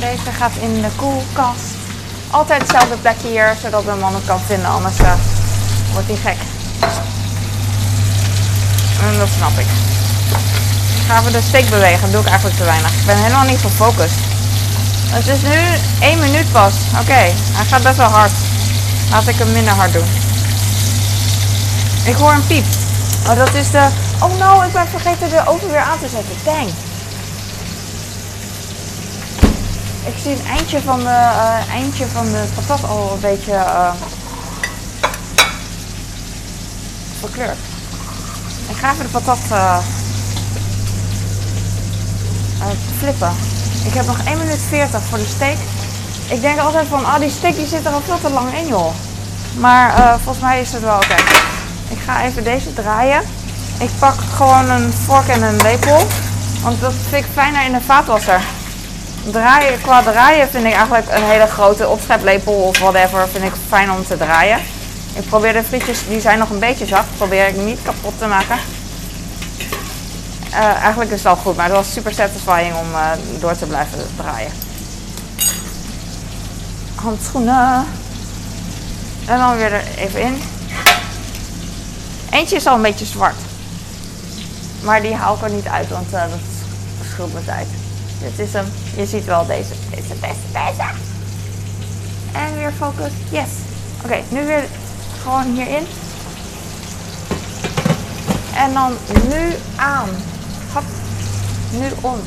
[0.00, 1.83] Deze gaat in de koelkast.
[2.34, 5.12] Altijd hetzelfde plekje hier, zodat mijn man het kan vinden, anders uh,
[5.92, 6.40] wordt hij gek.
[9.02, 9.66] En dat snap ik.
[11.06, 12.00] Gaan we de steek bewegen?
[12.00, 12.90] Dat doe ik eigenlijk te weinig.
[12.90, 14.18] Ik ben helemaal niet gefocust.
[15.10, 15.58] Het is nu
[16.00, 16.74] 1 minuut pas.
[17.00, 17.22] Oké,
[17.58, 18.32] hij gaat best wel hard.
[19.10, 20.08] Laat ik hem minder hard doen.
[22.04, 22.64] Ik hoor een piep.
[23.28, 23.88] Oh, dat is de...
[24.20, 26.36] Oh no, ik ben vergeten de oven weer aan te zetten.
[26.44, 26.70] Dang.
[30.06, 33.92] Ik zie het eindje van de, uh, eindje van de patat al een beetje uh,
[37.20, 37.58] verkleurd.
[38.68, 39.78] Ik ga even de patat uh,
[42.98, 43.32] flippen.
[43.84, 45.56] Ik heb nog 1 minuut 40 voor de steak.
[46.28, 48.66] Ik denk altijd van, ah die steak die zit er al veel te lang in
[48.66, 48.92] joh.
[49.58, 51.16] Maar volgens mij is het wel oké.
[51.88, 53.22] Ik ga even deze draaien.
[53.78, 56.06] Ik pak gewoon een vork en een lepel.
[56.62, 58.40] Want dat vind ik fijner in de vaatwasser
[59.30, 63.90] draaien, qua draaien vind ik eigenlijk een hele grote opscheplepel of whatever vind ik fijn
[63.90, 64.58] om te draaien.
[65.14, 68.26] Ik probeer de frietjes, die zijn nog een beetje zacht, probeer ik niet kapot te
[68.26, 68.58] maken.
[70.50, 73.10] Uh, eigenlijk is het al goed, maar het was super satisfying om uh,
[73.40, 74.50] door te blijven draaien.
[76.94, 77.86] Handschoenen.
[79.26, 80.42] En dan weer er even in.
[82.30, 83.36] Eentje is al een beetje zwart.
[84.82, 86.38] Maar die haal ik er niet uit, want uh, dat
[87.12, 87.66] scheelt mijn tijd.
[88.24, 88.66] Dit is hem.
[88.96, 89.74] Je ziet wel deze.
[89.90, 90.88] Deze, deze, deze.
[92.32, 93.12] En weer focus.
[93.30, 93.48] Yes.
[94.04, 94.64] Oké, nu weer
[95.22, 95.86] gewoon hierin.
[98.54, 98.92] En dan
[99.28, 100.08] nu aan.
[100.72, 100.82] Hop.
[101.70, 102.20] Nu om.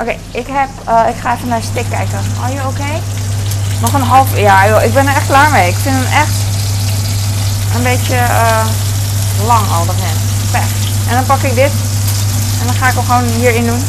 [0.00, 2.18] Oké, ik heb, uh, ik ga even naar stick kijken.
[2.42, 3.00] Are you okay?
[3.80, 5.68] Nog een half, ja joh, ik ben er echt klaar mee.
[5.68, 6.36] Ik vind hem echt
[7.76, 8.64] een beetje uh,
[9.46, 10.18] lang al erin.
[10.50, 10.70] Pech.
[11.08, 11.72] En dan pak ik dit.
[12.60, 13.82] En dan ga ik hem gewoon hierin doen.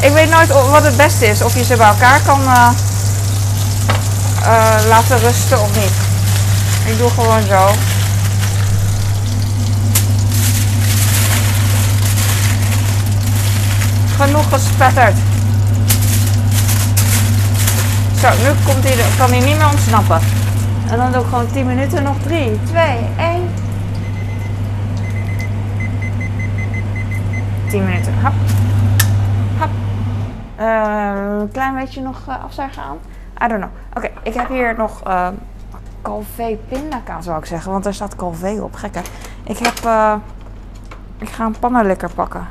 [0.00, 1.42] Ik weet nooit wat het beste is.
[1.42, 2.70] Of je ze bij elkaar kan uh,
[4.42, 5.92] uh, laten rusten of niet.
[6.84, 7.70] Ik doe gewoon zo.
[14.16, 15.16] Genoeg gespetterd.
[18.20, 20.20] Zo, nu komt hij, kan hij niet meer ontsnappen.
[20.90, 22.82] En dan doe ik gewoon 10 minuten, nog 3, 2,
[23.16, 23.50] 1.
[27.70, 28.14] 10 minuten.
[30.58, 32.98] Uh, een klein beetje nog uh, afzuigen aan.
[33.44, 33.70] I don't know.
[33.94, 35.28] Oké, ik heb hier nog uh,
[36.02, 37.72] Calvé pindakaas, zou ik zeggen.
[37.72, 38.74] Want er staat Calvé op.
[38.74, 39.00] Gekke.
[39.44, 39.74] Ik heb...
[41.18, 42.46] Ik ga een pannenlikker pakken.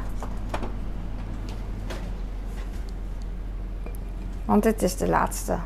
[4.45, 5.57] Want dit is de laatste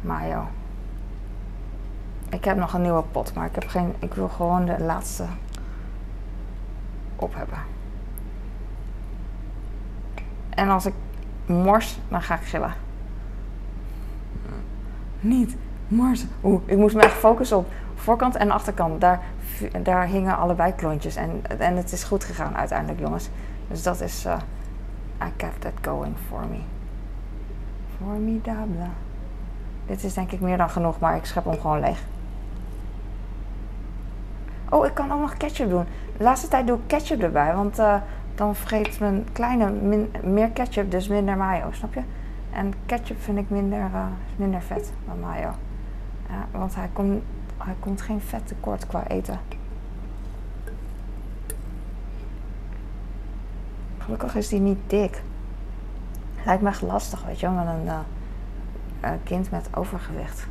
[0.00, 0.46] mayo.
[2.28, 5.24] Ik heb nog een nieuwe pot, maar ik, heb geen, ik wil gewoon de laatste
[7.16, 7.58] op hebben.
[10.50, 10.94] En als ik
[11.46, 12.74] mors, dan ga ik gillen.
[15.20, 15.56] Niet
[15.88, 16.24] mors.
[16.42, 19.00] Oeh, ik moest me echt focussen op voorkant en achterkant.
[19.00, 19.20] Daar,
[19.82, 21.16] daar hingen allebei klontjes.
[21.16, 23.28] En, en het is goed gegaan uiteindelijk, jongens.
[23.68, 24.36] Dus dat is, uh,
[25.22, 26.60] I kept that going for me.
[27.98, 28.88] Formidable.
[29.86, 32.02] Dit is denk ik meer dan genoeg, maar ik schep hem gewoon leeg.
[34.68, 35.84] Oh, ik kan ook nog ketchup doen.
[36.16, 37.96] De laatste tijd doe ik ketchup erbij, want uh,
[38.34, 39.70] dan vergeet mijn kleine
[40.22, 42.02] meer ketchup, dus minder mayo, snap je?
[42.52, 45.50] En ketchup vind ik minder, uh, minder vet dan mayo.
[46.28, 47.22] Ja, want hij, komt
[47.58, 49.38] hij komt geen vet tekort qua eten.
[53.98, 55.22] Gelukkig is die niet dik.
[56.44, 57.84] Lijkt me echt lastig, weet je wel, met een
[59.04, 60.46] uh, kind met overgewicht.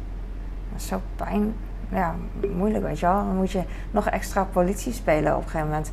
[0.71, 1.53] Dat is zo pijn.
[1.89, 2.15] Ja,
[2.55, 3.15] moeilijk, weet je wel.
[3.15, 5.91] Dan moet je nog extra politie spelen op een gegeven moment.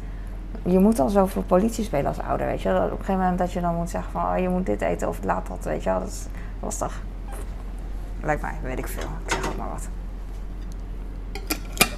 [0.63, 2.69] Je moet al zoveel politie spelen als ouder, weet je.
[2.69, 4.23] Op een gegeven moment dat je dan moet zeggen van...
[4.23, 5.99] Oh, je moet dit eten of laat dat, weet je wel.
[5.99, 6.27] Dat is
[6.61, 7.03] lastig.
[8.23, 9.09] Lijkt mij, weet ik veel.
[9.25, 9.89] Ik zeg ook maar wat.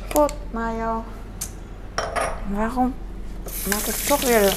[0.09, 1.05] Pot mayo.
[2.51, 2.95] Waarom
[3.69, 4.57] maak ik toch weer de...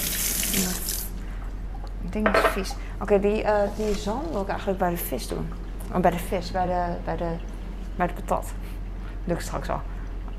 [2.01, 2.75] ding is vies.
[3.01, 5.53] Oké, die, uh, die zalm wil ik eigenlijk bij de vis doen.
[5.93, 7.29] Oh, bij de vis, bij de, bij de,
[7.95, 8.45] bij de patat.
[9.23, 9.81] Lukt straks al.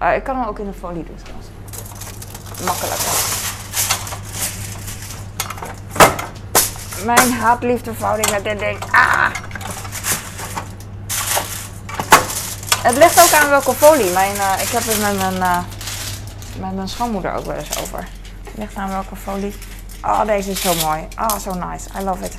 [0.03, 1.49] Uh, ik kan hem ook in de folie doen trouwens.
[2.65, 3.46] Makkelijker.
[7.05, 8.79] Mijn haat-liefdeverhouding met dit ding.
[8.93, 9.31] Ah!
[12.83, 14.13] Het ligt ook aan welke folie.
[14.13, 15.59] Mijn, uh, ik heb het met mijn, uh,
[16.61, 18.09] met mijn schoonmoeder ook wel eens over.
[18.45, 19.55] Het ligt aan welke folie.
[20.03, 21.09] Oh, deze is zo mooi.
[21.19, 21.89] Oh, zo nice.
[22.01, 22.39] I love it.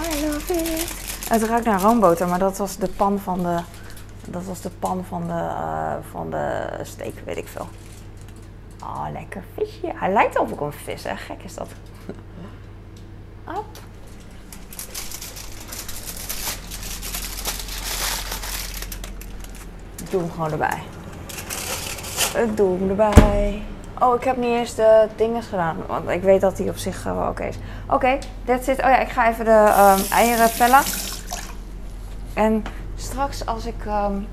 [0.00, 0.90] I love it.
[1.28, 3.60] Het ruikt naar roomboter, maar dat was de pan van de,
[4.26, 7.68] dat was de pan van de, uh, van de steak, weet ik veel.
[8.82, 9.92] Oh, lekker visje.
[9.94, 11.16] Hij lijkt ook op een vis, hè?
[11.16, 11.68] Gek is dat.
[13.44, 13.64] Op.
[20.00, 20.82] Ik doe hem gewoon erbij.
[22.42, 23.62] Ik doe hem erbij.
[23.98, 25.76] Oh, ik heb niet eens de dingen gedaan.
[25.86, 27.56] Want ik weet dat die op zich wel oké is.
[27.84, 28.78] Oké, okay, that's it.
[28.78, 30.82] Oh ja, ik ga even de um, eieren pellen.
[32.34, 32.64] En
[32.96, 33.84] straks als ik...
[33.86, 34.26] Um,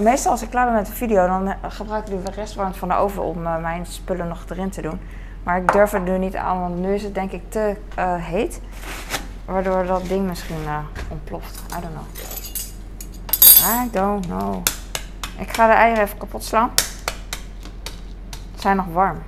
[0.00, 2.88] meestal als ik klaar ben met de video, dan eh, gebruik ik de restwarmte van
[2.88, 5.00] de oven om uh, mijn spullen nog erin te doen.
[5.42, 8.14] Maar ik durf het nu niet aan, want nu is het denk ik te uh,
[8.16, 8.60] heet.
[9.44, 10.66] Waardoor dat ding misschien
[11.08, 11.62] ontploft.
[11.78, 12.06] I don't know.
[13.84, 14.62] I don't know.
[15.38, 16.70] Ik ga de eieren even kapot slaan.
[18.54, 19.22] Ze zijn nog warm.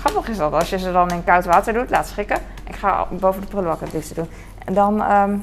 [0.00, 2.38] Grappig is dat, als je ze dan in koud water doet, laat schrikken.
[2.64, 4.28] Ik ga boven de prullenbak het liefste doen.
[4.64, 5.42] En dan, um,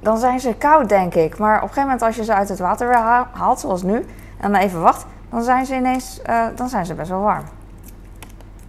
[0.00, 1.38] dan zijn ze koud, denk ik.
[1.38, 4.06] Maar op een gegeven moment als je ze uit het water weer haalt, zoals nu,
[4.38, 7.44] en dan even wacht, dan zijn ze ineens uh, dan zijn ze best wel warm.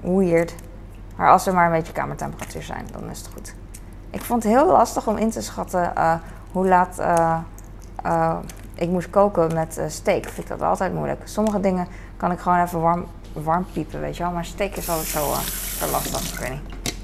[0.02, 0.56] Weird.
[1.16, 3.56] Maar als ze maar een beetje kamertemperatuur zijn, dan is het goed.
[4.10, 6.14] Ik vond het heel lastig om in te schatten uh,
[6.52, 8.38] hoe laat uh,
[8.74, 10.24] ik moest koken met steak.
[10.24, 11.22] Vind ik dat altijd moeilijk.
[11.24, 14.32] Sommige dingen kan ik gewoon even warm, warm piepen, weet je wel.
[14.32, 15.30] Maar steak is altijd zo,
[15.92, 16.96] lastig, ik weet niet.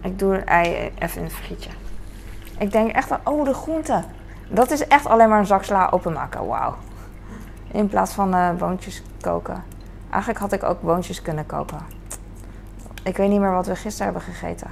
[0.00, 1.70] Ik doe het ei even in het frietje.
[2.58, 4.04] Ik denk echt aan, oh, de groenten.
[4.48, 6.46] Dat is echt alleen maar een zak sla openmaken.
[6.46, 6.74] Wauw.
[7.66, 9.64] In plaats van uh, boontjes koken.
[10.10, 11.78] Eigenlijk had ik ook boontjes kunnen koken.
[13.02, 14.70] Ik weet niet meer wat we gisteren hebben gegeten.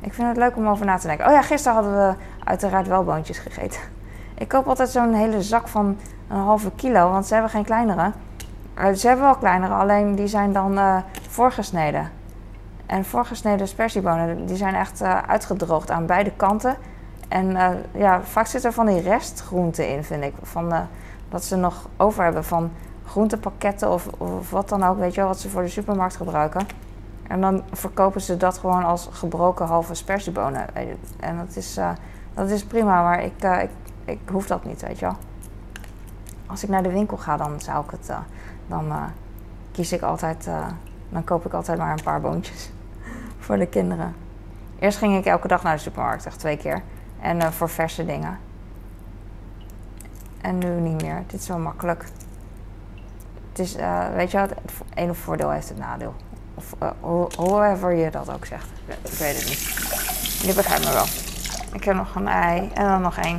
[0.00, 1.26] Ik vind het leuk om over na te denken.
[1.26, 3.80] Oh ja, gisteren hadden we uiteraard wel boontjes gegeten.
[4.34, 8.12] Ik koop altijd zo'n hele zak van een halve kilo, want ze hebben geen kleinere.
[8.78, 10.96] Uh, ze hebben wel kleinere, alleen die zijn dan uh,
[11.28, 12.10] voorgesneden.
[12.86, 16.76] En voorgesneden spersiebonen, die zijn echt uh, uitgedroogd aan beide kanten.
[17.28, 17.56] En
[17.92, 20.34] ja, vaak zit er van die restgroenten in, vind ik.
[20.42, 20.72] Van,
[21.28, 22.70] dat ze nog over hebben van
[23.04, 26.66] groentepakketten of, of wat dan ook, weet je wel, wat ze voor de supermarkt gebruiken.
[27.28, 30.66] En dan verkopen ze dat gewoon als gebroken halve spersiebonen.
[31.20, 31.78] En dat is,
[32.34, 33.70] dat is prima, maar ik, ik,
[34.04, 35.16] ik hoef dat niet, weet je wel
[36.46, 38.12] als ik naar de winkel ga, dan zou ik het.
[38.66, 38.92] Dan
[39.72, 40.48] kies ik altijd.
[41.08, 42.70] Dan koop ik altijd maar een paar boontjes
[43.46, 44.14] voor de kinderen.
[44.78, 46.82] Eerst ging ik elke dag naar de supermarkt, echt twee keer.
[47.20, 48.38] En voor verse dingen.
[50.40, 51.22] En nu niet meer.
[51.26, 52.04] Dit is wel makkelijk.
[53.48, 53.76] Het is,
[54.14, 56.14] weet je wat, het ene voordeel heeft het nadeel.
[56.54, 56.74] Of
[57.36, 58.66] however je dat ook zegt.
[58.86, 59.60] Ik weet het niet.
[60.42, 61.06] Je begrijpt me wel.
[61.72, 63.36] Ik heb nog een ei en dan nog één.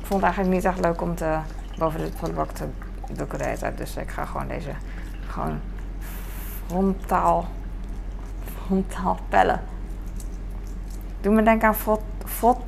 [0.00, 1.38] Ik vond het eigenlijk niet echt leuk om te
[1.78, 2.64] boven de prullenbak te
[3.12, 3.76] decoreren.
[3.76, 4.70] Dus ik ga gewoon deze
[5.26, 5.60] gewoon
[6.66, 7.48] frontaal,
[8.70, 9.60] frontaal pellen.
[11.20, 12.58] Doe me denken aan frot,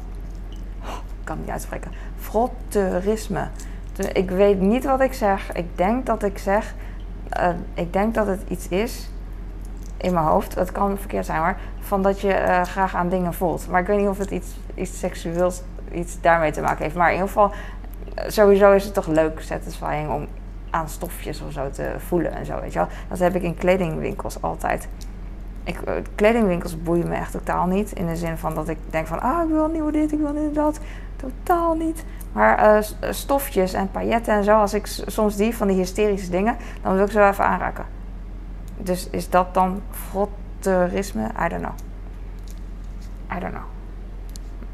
[0.90, 1.90] ik kan het niet uitspreken.
[2.18, 3.48] Frotterisme.
[3.92, 5.52] Dus ik weet niet wat ik zeg.
[5.52, 6.74] Ik denk dat ik zeg,
[7.40, 9.10] uh, ik denk dat het iets is
[9.96, 10.54] in mijn hoofd.
[10.54, 13.68] Het kan verkeerd zijn, maar van dat je uh, graag aan dingen voelt.
[13.68, 15.62] Maar ik weet niet of het iets, iets seksueels
[15.92, 16.94] iets daarmee te maken heeft.
[16.94, 17.52] Maar in ieder geval
[18.26, 20.26] sowieso is het toch leuk, satisfying om
[20.70, 22.88] aan stofjes of zo te voelen en zo, weet je wel.
[23.08, 24.88] Dat heb ik in kledingwinkels altijd.
[25.64, 27.92] Ik, eh, kledingwinkels boeien me echt totaal niet.
[27.92, 30.32] In de zin van dat ik denk van, ah, ik wil nieuw dit, ik wil
[30.32, 30.78] nieuw dat.
[31.16, 32.04] Totaal niet.
[32.32, 36.30] Maar eh, eh, stofjes en pailletten en zo, als ik soms die van die hysterische
[36.30, 37.84] dingen, dan wil ik zo even aanraken.
[38.76, 41.24] Dus is dat dan frotterisme?
[41.24, 41.74] I don't know.
[43.36, 43.64] I don't know.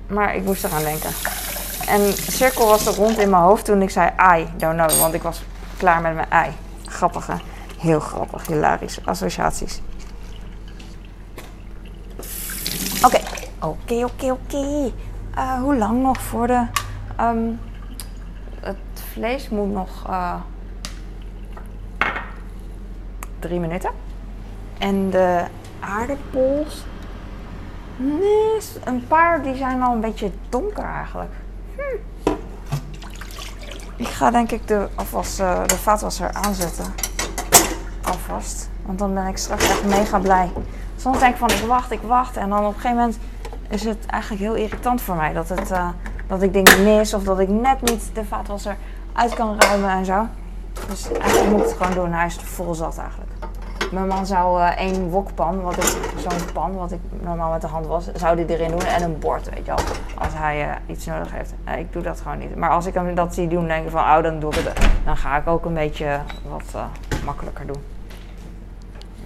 [0.07, 1.11] Maar ik moest eraan denken.
[1.89, 5.01] En cirkel was er rond in mijn hoofd toen ik zei I don't know.
[5.01, 5.43] Want ik was
[5.77, 6.51] klaar met mijn I.
[6.87, 7.37] Grappige,
[7.79, 9.07] heel grappig, hilarisch.
[9.07, 9.83] Associaties.
[13.61, 14.93] Oké, oké, oké.
[15.35, 16.67] Eh, hoe lang nog voor de...
[17.17, 17.53] Ehm,
[18.61, 18.77] het
[19.13, 20.07] vlees moet nog...
[20.09, 20.35] Uh,
[23.39, 23.91] drie minuten.
[24.79, 25.45] En de
[25.81, 26.85] aardappels...
[27.97, 31.33] Nee, een paar die zijn al een beetje donker eigenlijk.
[31.75, 32.33] Hm.
[33.97, 36.95] Ik ga denk ik de, afwas, uh, de vaatwasser aanzetten.
[38.03, 38.71] Alvast.
[38.83, 40.51] Want dan ben ik straks echt mega blij.
[40.97, 42.37] Soms denk ik van ik wacht, ik wacht.
[42.37, 43.19] En dan op een gegeven moment
[43.69, 45.33] is het eigenlijk heel irritant voor mij.
[45.33, 45.89] Dat, het, uh,
[46.27, 48.77] dat ik dingen mis of dat ik net niet de vaatwasser
[49.13, 50.27] uit kan ruimen en zo.
[50.89, 52.13] Dus eigenlijk moet ik het gewoon doen.
[52.13, 53.31] Hij is vol zat eigenlijk.
[53.93, 57.87] Mijn man zou uh, één wokpan, wat zo'n pan, wat ik normaal met de hand
[57.87, 59.85] was, zou die erin doen en een bord, weet je wel.
[60.19, 61.55] Als hij uh, iets nodig heeft.
[61.79, 62.57] Ik doe dat gewoon niet.
[62.57, 64.89] Maar als ik hem dat zie doen, denk ik van, oh, dan doe ik het.
[65.05, 66.83] Dan ga ik ook een beetje wat
[67.25, 67.83] makkelijker doen.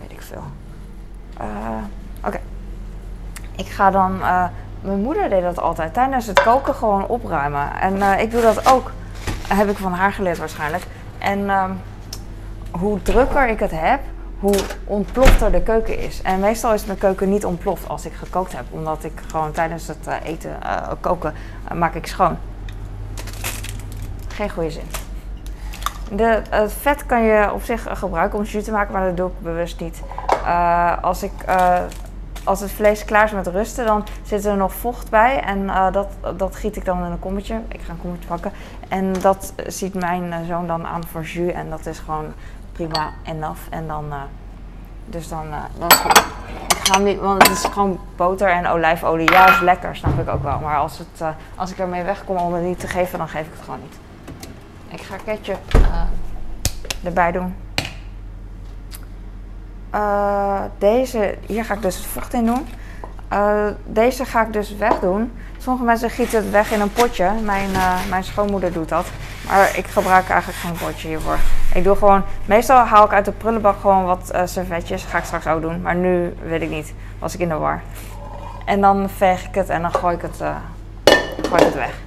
[0.01, 0.43] Weet ik veel.
[2.25, 2.41] Oké.
[3.57, 4.19] Ik ga dan.
[4.81, 7.81] mijn moeder deed dat altijd tijdens het koken gewoon opruimen.
[7.81, 8.91] En ik doe dat ook.
[9.49, 10.85] Heb ik van haar geleerd waarschijnlijk.
[11.19, 11.71] En ehm,
[12.71, 14.01] hoe drukker ik het heb,
[14.43, 16.23] hoe ontplofter de keuken is.
[16.23, 19.87] En meestal is mijn keuken niet ontploft als ik gekookt heb, omdat ik gewoon tijdens
[19.87, 20.59] het uh, eten,
[21.01, 21.35] koken,
[21.75, 22.37] maak ik schoon.
[24.29, 24.87] Geen goede zin.
[26.13, 29.29] De, het vet kan je op zich gebruiken om jus te maken, maar dat doe
[29.29, 30.03] ik bewust niet.
[31.01, 31.33] als, ik,
[32.45, 35.41] als het vlees klaar is met rusten, dan zit er nog vocht bij.
[35.41, 37.61] En dat, dat giet ik dan in een kommetje.
[37.69, 38.53] Ik ga een kommetje pakken.
[38.89, 41.53] En dat ziet mijn zoon dan aan voor jus.
[41.53, 42.33] En dat is gewoon
[42.73, 43.61] prima enough.
[43.71, 44.23] En dan, uh,
[45.07, 46.19] dus dan, uh, dan is goed.
[46.69, 49.31] Ik ga hem niet, want het is gewoon boter en olijfolie.
[49.31, 50.59] Ja, is lekker, snap ik ook wel.
[50.59, 53.47] Maar als, het, uh, als ik ermee wegkom om het niet te geven, dan geef
[53.47, 53.97] ik het gewoon niet.
[54.89, 55.59] Ik ga ketchup
[57.03, 57.55] erbij doen.
[60.79, 62.67] Deze, hier ga ik dus het vocht in doen.
[63.85, 65.33] deze ga ik dus wegdoen.
[65.59, 67.31] Sommige mensen gieten het weg in een potje.
[67.43, 67.71] Mijn,
[68.09, 69.07] mijn schoonmoeder doet dat.
[69.47, 71.39] Maar ik gebruik eigenlijk geen potje hiervoor.
[71.75, 75.05] Ik doe gewoon, meestal haal ik uit de prullenbak gewoon wat servetjes.
[75.05, 75.83] Ga ik straks ook doen.
[75.83, 76.95] Maar nu weet ik niet.
[77.19, 77.83] Was ik in de war.
[78.65, 80.37] En dan veeg ik het en dan gooi ik het,
[81.49, 82.01] gooi het weg.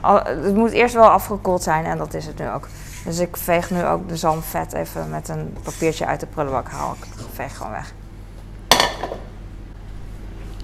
[0.00, 2.68] Al, het moet eerst wel afgekoeld zijn en dat is het nu ook.
[3.04, 6.68] Dus ik veeg nu ook de zalmvet even met een papiertje uit de prullenbak.
[6.68, 7.92] Haal ik veeg gewoon weg.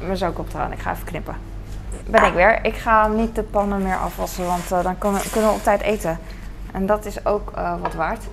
[0.01, 0.73] Mijn zo komt eraan.
[0.73, 1.37] Ik ga even knippen.
[2.07, 2.65] Ben ik weer.
[2.65, 6.19] Ik ga niet de pannen meer afwassen, want uh, dan kunnen we op tijd eten.
[6.73, 8.25] En dat is ook uh, wat waard.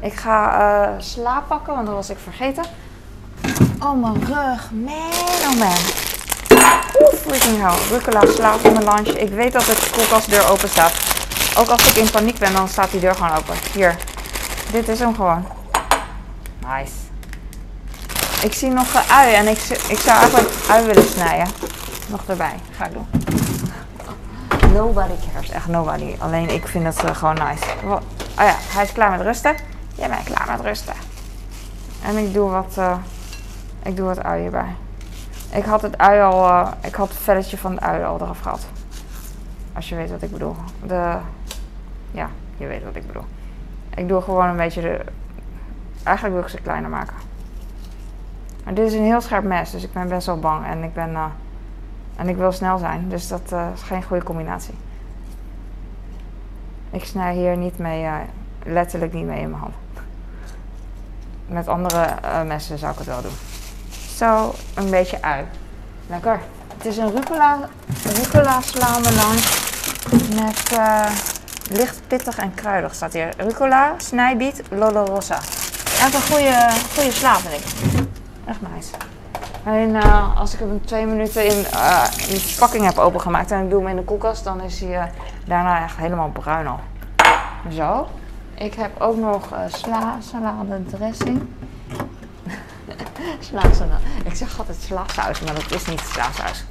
[0.00, 2.64] Ik ga uh, sla pakken, want dat was ik vergeten.
[3.80, 4.70] Oh, mijn rug.
[4.70, 5.78] Man, oh man.
[7.00, 7.96] Oeh, freaking hell.
[7.98, 9.08] Rucola sla voor mijn lunch.
[9.08, 11.13] Ik weet dat de koelkastdeur open staat.
[11.56, 13.54] Ook als ik in paniek ben, dan staat die deur gewoon open.
[13.72, 13.96] Hier.
[14.70, 15.46] Dit is hem gewoon.
[16.58, 16.92] Nice.
[18.42, 21.46] Ik zie nog een ui en ik, ik zou eigenlijk ui willen snijden.
[22.06, 22.54] Nog erbij.
[22.76, 23.06] Ga ik doen.
[24.72, 25.50] Nobody cares.
[25.50, 26.16] Echt nobody.
[26.18, 27.64] Alleen ik vind het uh, gewoon nice.
[27.84, 28.00] Oh
[28.36, 29.56] ja, hij is klaar met rusten.
[29.94, 30.94] Jij bent klaar met rusten.
[32.02, 32.96] En ik doe wat, uh,
[33.82, 34.74] ik doe wat ui hierbij.
[35.50, 38.40] Ik had het ui al, uh, ik had het velletje van de ui al eraf
[38.40, 38.60] gehad.
[39.72, 40.56] Als je weet wat ik bedoel.
[40.82, 41.16] De,
[42.14, 43.24] ja, je weet wat ik bedoel.
[43.94, 45.04] Ik doe gewoon een beetje de,
[46.02, 47.16] eigenlijk wil ik ze kleiner maken.
[48.64, 50.66] Maar dit is een heel scherp mes, dus ik ben best wel bang.
[50.66, 51.16] En ik ben,
[52.16, 54.74] en ik wil snel zijn, dus dat uh, is geen goede combinatie.
[56.90, 58.16] Ik snij hier niet mee, uh,
[58.64, 59.74] letterlijk niet mee in mijn hand.
[61.46, 62.14] Met andere
[62.46, 63.36] messen zou ik het wel doen.
[63.90, 65.44] Zo, een beetje ui.
[66.06, 66.40] Lekker.
[66.76, 67.68] Het is een rucola,
[68.04, 68.60] rucola
[70.34, 70.78] met
[71.70, 73.28] licht pittig en kruidig staat hier.
[73.36, 75.36] Rucola, snijbiet, lolo rossa.
[76.00, 77.66] Echt een goede, goede sla vind ik.
[78.44, 78.90] Echt nice.
[79.64, 83.70] Alleen uh, als ik hem twee minuten in, uh, de verpakking heb opengemaakt en ik
[83.70, 85.04] doe hem in de koelkast, dan is hij uh,
[85.46, 86.80] daarna echt helemaal bruin al.
[87.70, 88.08] Zo.
[88.54, 91.48] Ik heb ook nog sla salade dressing.
[93.48, 94.02] sla salade.
[94.24, 96.64] Ik zeg altijd sla saus, maar dat is niet sla saus.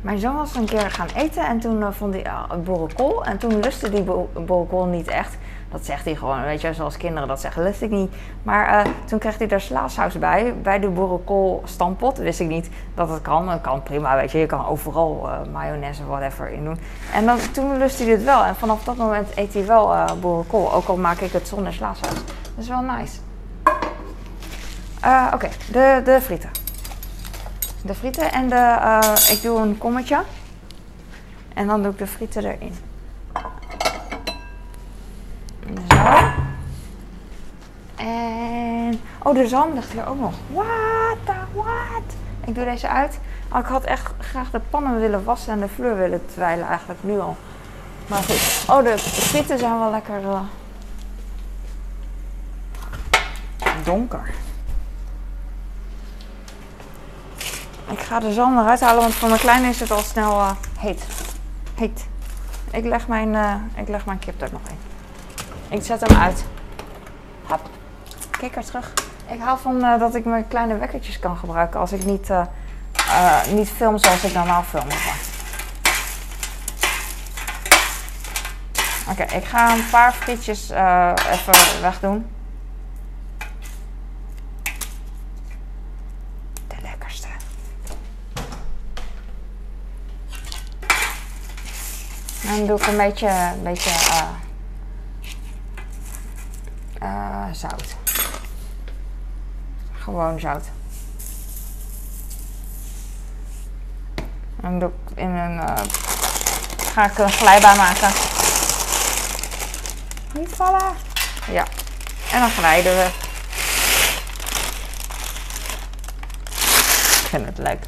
[0.00, 3.28] Mijn zoon was een keer gaan eten en toen uh, vond hij uh.
[3.28, 4.02] En toen lustte die
[4.46, 5.36] boerenkool niet echt.
[5.70, 8.14] Dat zegt hij gewoon, weet je, zoals kinderen dat zeggen, lust ik niet.
[8.42, 12.18] Maar uh, toen kreeg hij daar slaasaus bij, bij de boerenkool stampot.
[12.18, 13.46] Wist ik niet dat het kan.
[13.46, 14.38] Dat kan prima, weet je.
[14.38, 16.78] Je kan overal mayonaise of whatever in doen.
[17.12, 18.44] En dan, toen lust hij dit wel.
[18.44, 20.72] En vanaf dat moment eet hij wel boerenkool.
[20.72, 22.14] Ook al maak ik het zonder slaasaus.
[22.14, 22.24] Dat
[22.56, 23.18] is wel nice.
[25.34, 26.50] Oké, de, de frieten.
[27.88, 30.22] De frieten en de, ik doe een kommetje.
[31.54, 32.74] En dan doe ik de frieten erin.
[35.88, 35.96] Zo.
[37.96, 39.00] En.
[39.22, 40.34] Oh, de zalm ligt hier ook nog.
[40.52, 42.02] What the what?
[42.44, 43.18] Ik doe deze uit.
[43.52, 47.02] Oh, ik had echt graag de pannen willen wassen en de vloer willen twijlen, eigenlijk
[47.02, 47.36] nu al.
[48.06, 48.64] Maar goed.
[48.68, 50.20] Oh, de frieten zijn wel lekker.
[50.22, 50.40] Uh,
[53.84, 54.34] donker.
[57.90, 60.50] Ik ga de zalm eruit halen, want voor mijn kleine is het al snel uh,
[60.78, 61.06] heet.
[61.74, 62.06] Heet.
[62.70, 64.78] Ik leg mijn, uh, ik leg mijn kip er nog in.
[65.78, 66.44] Ik zet hem uit.
[67.42, 67.68] Hop.
[68.30, 68.92] Kijk er terug.
[69.26, 72.30] Ik hou van uh, dat ik mijn kleine wekkertjes kan gebruiken als ik niet,
[73.54, 74.86] niet film zoals ik normaal film.
[79.10, 82.26] Oké, ik ga een paar frietjes even wegdoen.
[86.68, 87.26] De lekkerste.
[92.37, 93.90] En dan doe ik een beetje, een beetje
[97.02, 97.96] uh, zout.
[99.92, 100.64] Gewoon zout.
[104.60, 105.56] En doe ik in een.
[105.56, 105.76] Uh,
[106.94, 108.10] ga ik een glijbaan maken.
[110.34, 110.94] Niet vallen.
[111.50, 111.66] Ja.
[112.32, 113.10] En dan glijden we.
[117.22, 117.84] Ik vind het leuk.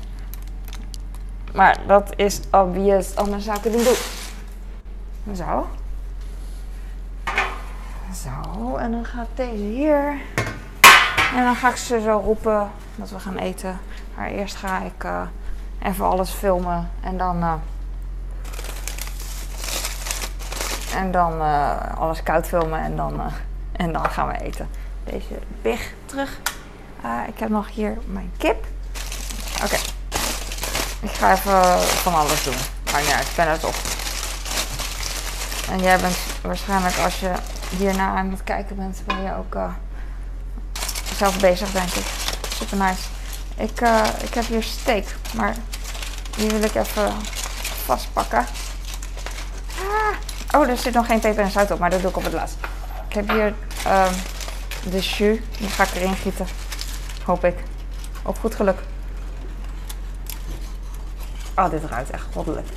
[1.54, 4.19] Maar dat is obvious, anders zou ik het niet doen.
[5.34, 5.68] Zo.
[8.14, 10.20] Zo, en dan gaat deze hier.
[11.34, 13.80] En dan ga ik ze zo roepen dat we gaan eten.
[14.14, 15.22] Maar eerst ga ik uh,
[15.82, 16.90] even alles filmen.
[17.00, 17.36] En dan.
[17.42, 17.52] Uh,
[20.94, 22.80] en dan uh, alles koud filmen.
[22.80, 23.20] En dan,
[23.72, 24.68] en dan gaan we eten.
[25.04, 26.38] Deze big terug.
[27.26, 28.66] ik heb nog hier mijn kip.
[29.64, 29.76] Oké.
[31.00, 32.54] Ik ga even van alles doen.
[32.92, 33.99] Maar ja, ik ben het op.
[35.70, 37.32] En jij bent waarschijnlijk als je
[37.76, 39.72] hierna aan het kijken bent, ben je ook uh,
[41.16, 42.06] zelf bezig, denk ik.
[42.54, 43.02] Super nice.
[43.56, 45.04] Ik, uh, ik heb hier steak,
[45.34, 45.54] maar
[46.36, 47.12] die wil ik even
[47.84, 48.46] vastpakken.
[49.78, 50.60] Ah.
[50.60, 52.32] Oh, er zit nog geen peper en zout op, maar dat doe ik op het
[52.32, 52.56] laatst.
[53.08, 53.54] Ik heb hier
[53.86, 54.12] uh,
[54.90, 56.46] de jus, die ga ik erin gieten.
[57.24, 57.56] Hoop ik.
[58.22, 58.78] Op goed geluk.
[61.56, 62.68] Oh, dit ruikt echt goddelijk.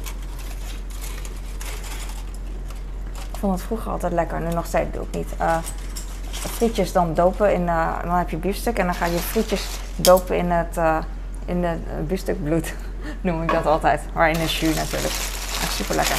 [3.43, 4.41] Vond het vroeger altijd lekker.
[4.41, 5.33] Nu nog steeds doe ik niet.
[5.41, 10.37] Uh, dan dopen in, uh, dan heb je biefstuk en dan ga je frietjes dopen
[10.37, 10.97] in het, uh,
[11.45, 12.73] in het biefstukbloed.
[13.21, 14.01] Noem ik dat altijd.
[14.13, 15.13] Maar in een jus natuurlijk.
[15.61, 16.15] Echt super lekker.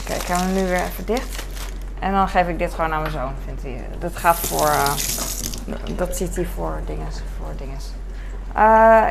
[0.00, 1.42] Oké, ik heb hem nu weer even dicht.
[1.98, 3.32] En dan geef ik dit gewoon aan mijn zoon.
[3.44, 3.86] Vindt hij.
[3.98, 4.70] Dat gaat voor.
[5.96, 7.06] dat ziet hij voor dingen.
[7.38, 7.84] Voor dinges.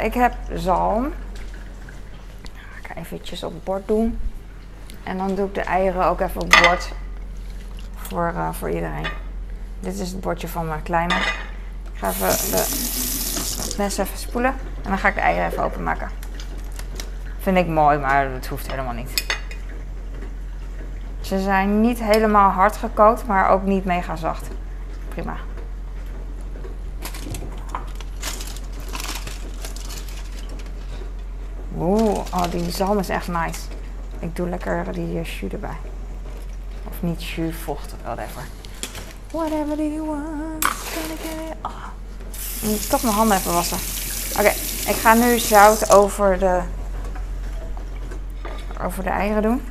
[0.06, 1.06] ik heb zalm.
[2.82, 4.20] Ik ga eventjes op het bord doen.
[5.10, 6.92] En dan doe ik de eieren ook even op bord.
[7.96, 9.08] Voor, uh, voor iedereen.
[9.80, 11.14] Dit is het bordje van mijn kleine.
[11.94, 14.54] Ik ga even de mes even spoelen.
[14.84, 16.10] En dan ga ik de eieren even openmaken.
[17.40, 19.26] Vind ik mooi, maar het hoeft helemaal niet.
[21.22, 24.48] Ze zijn niet helemaal hard gekookt, maar ook niet mega zacht.
[25.08, 25.36] Prima.
[31.78, 33.60] Oeh, oh, die zalm is echt nice.
[34.20, 35.78] Ik doe lekker die jus erbij.
[36.88, 38.44] Of niet jus, vocht, whatever.
[39.32, 40.66] Whatever do you want.
[41.62, 41.72] Oh.
[42.62, 43.78] Ik moet toch mijn handen even wassen.
[44.40, 44.50] Oké,
[44.90, 46.62] ik ga nu zout over de,
[48.82, 49.62] over de eieren doen.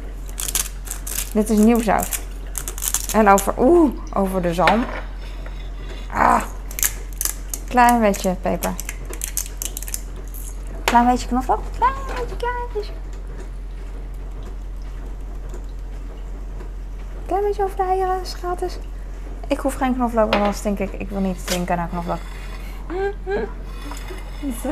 [1.32, 2.20] Dit is nieuw zout.
[3.12, 4.84] En over, oeh, over de zalm.
[6.12, 6.42] Ah,
[7.68, 8.74] klein beetje peper.
[10.84, 11.60] Klein beetje knoflook.
[11.78, 12.96] Klein beetje, klein.
[17.28, 18.20] Klein beetje over de eieren,
[18.60, 18.78] is.
[19.46, 22.18] Ik hoef geen knoflook, want anders denk ik, ik wil niet drinken naar knoflook.
[24.62, 24.70] Zo.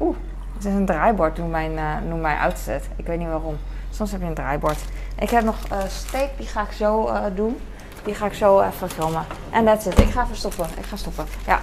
[0.00, 0.16] Oeh,
[0.54, 2.88] het is een draaibord, noem mijn, uh, noem mijn outfit.
[2.96, 3.56] Ik weet niet waarom.
[3.90, 4.78] Soms heb je een draaibord.
[5.18, 7.60] Ik heb nog uh, steak, die ga ik zo uh, doen.
[8.04, 9.24] Die ga ik zo even filmen.
[9.50, 9.98] En that's it.
[9.98, 10.66] Ik ga even stoppen.
[10.76, 11.26] Ik ga stoppen.
[11.46, 11.60] Ja.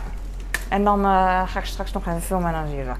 [0.69, 1.03] En dan
[1.47, 2.95] ga ik straks nog even filmen en dan zie je wel.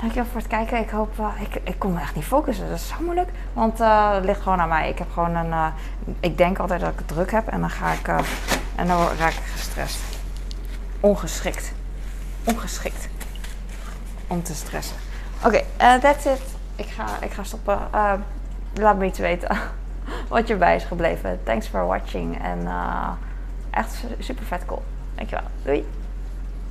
[0.00, 0.78] Dankjewel voor het kijken.
[0.78, 2.68] Ik hoop, uh, ik, ik kon me echt niet focussen.
[2.68, 3.28] Dat is zo moeilijk.
[3.52, 4.88] Want uh, het ligt gewoon aan mij.
[4.88, 5.66] Ik heb gewoon een, uh,
[6.20, 8.08] ik denk altijd dat ik het druk heb en dan ga ik,
[8.74, 10.00] en dan raak ik gestrest.
[11.00, 11.72] Ongeschikt.
[12.44, 13.08] Ongeschikt.
[14.26, 14.96] Om te stressen.
[15.44, 16.42] Oké, okay, that's it.
[16.76, 17.78] Ik ga, ik ga stoppen.
[18.74, 19.56] laat me iets weten
[20.28, 21.40] wat je bij is gebleven.
[21.42, 22.42] Thanks for watching.
[22.42, 22.68] En
[23.70, 24.82] echt super vet cool.
[25.14, 25.44] Dankjewel.
[25.62, 25.99] Doei.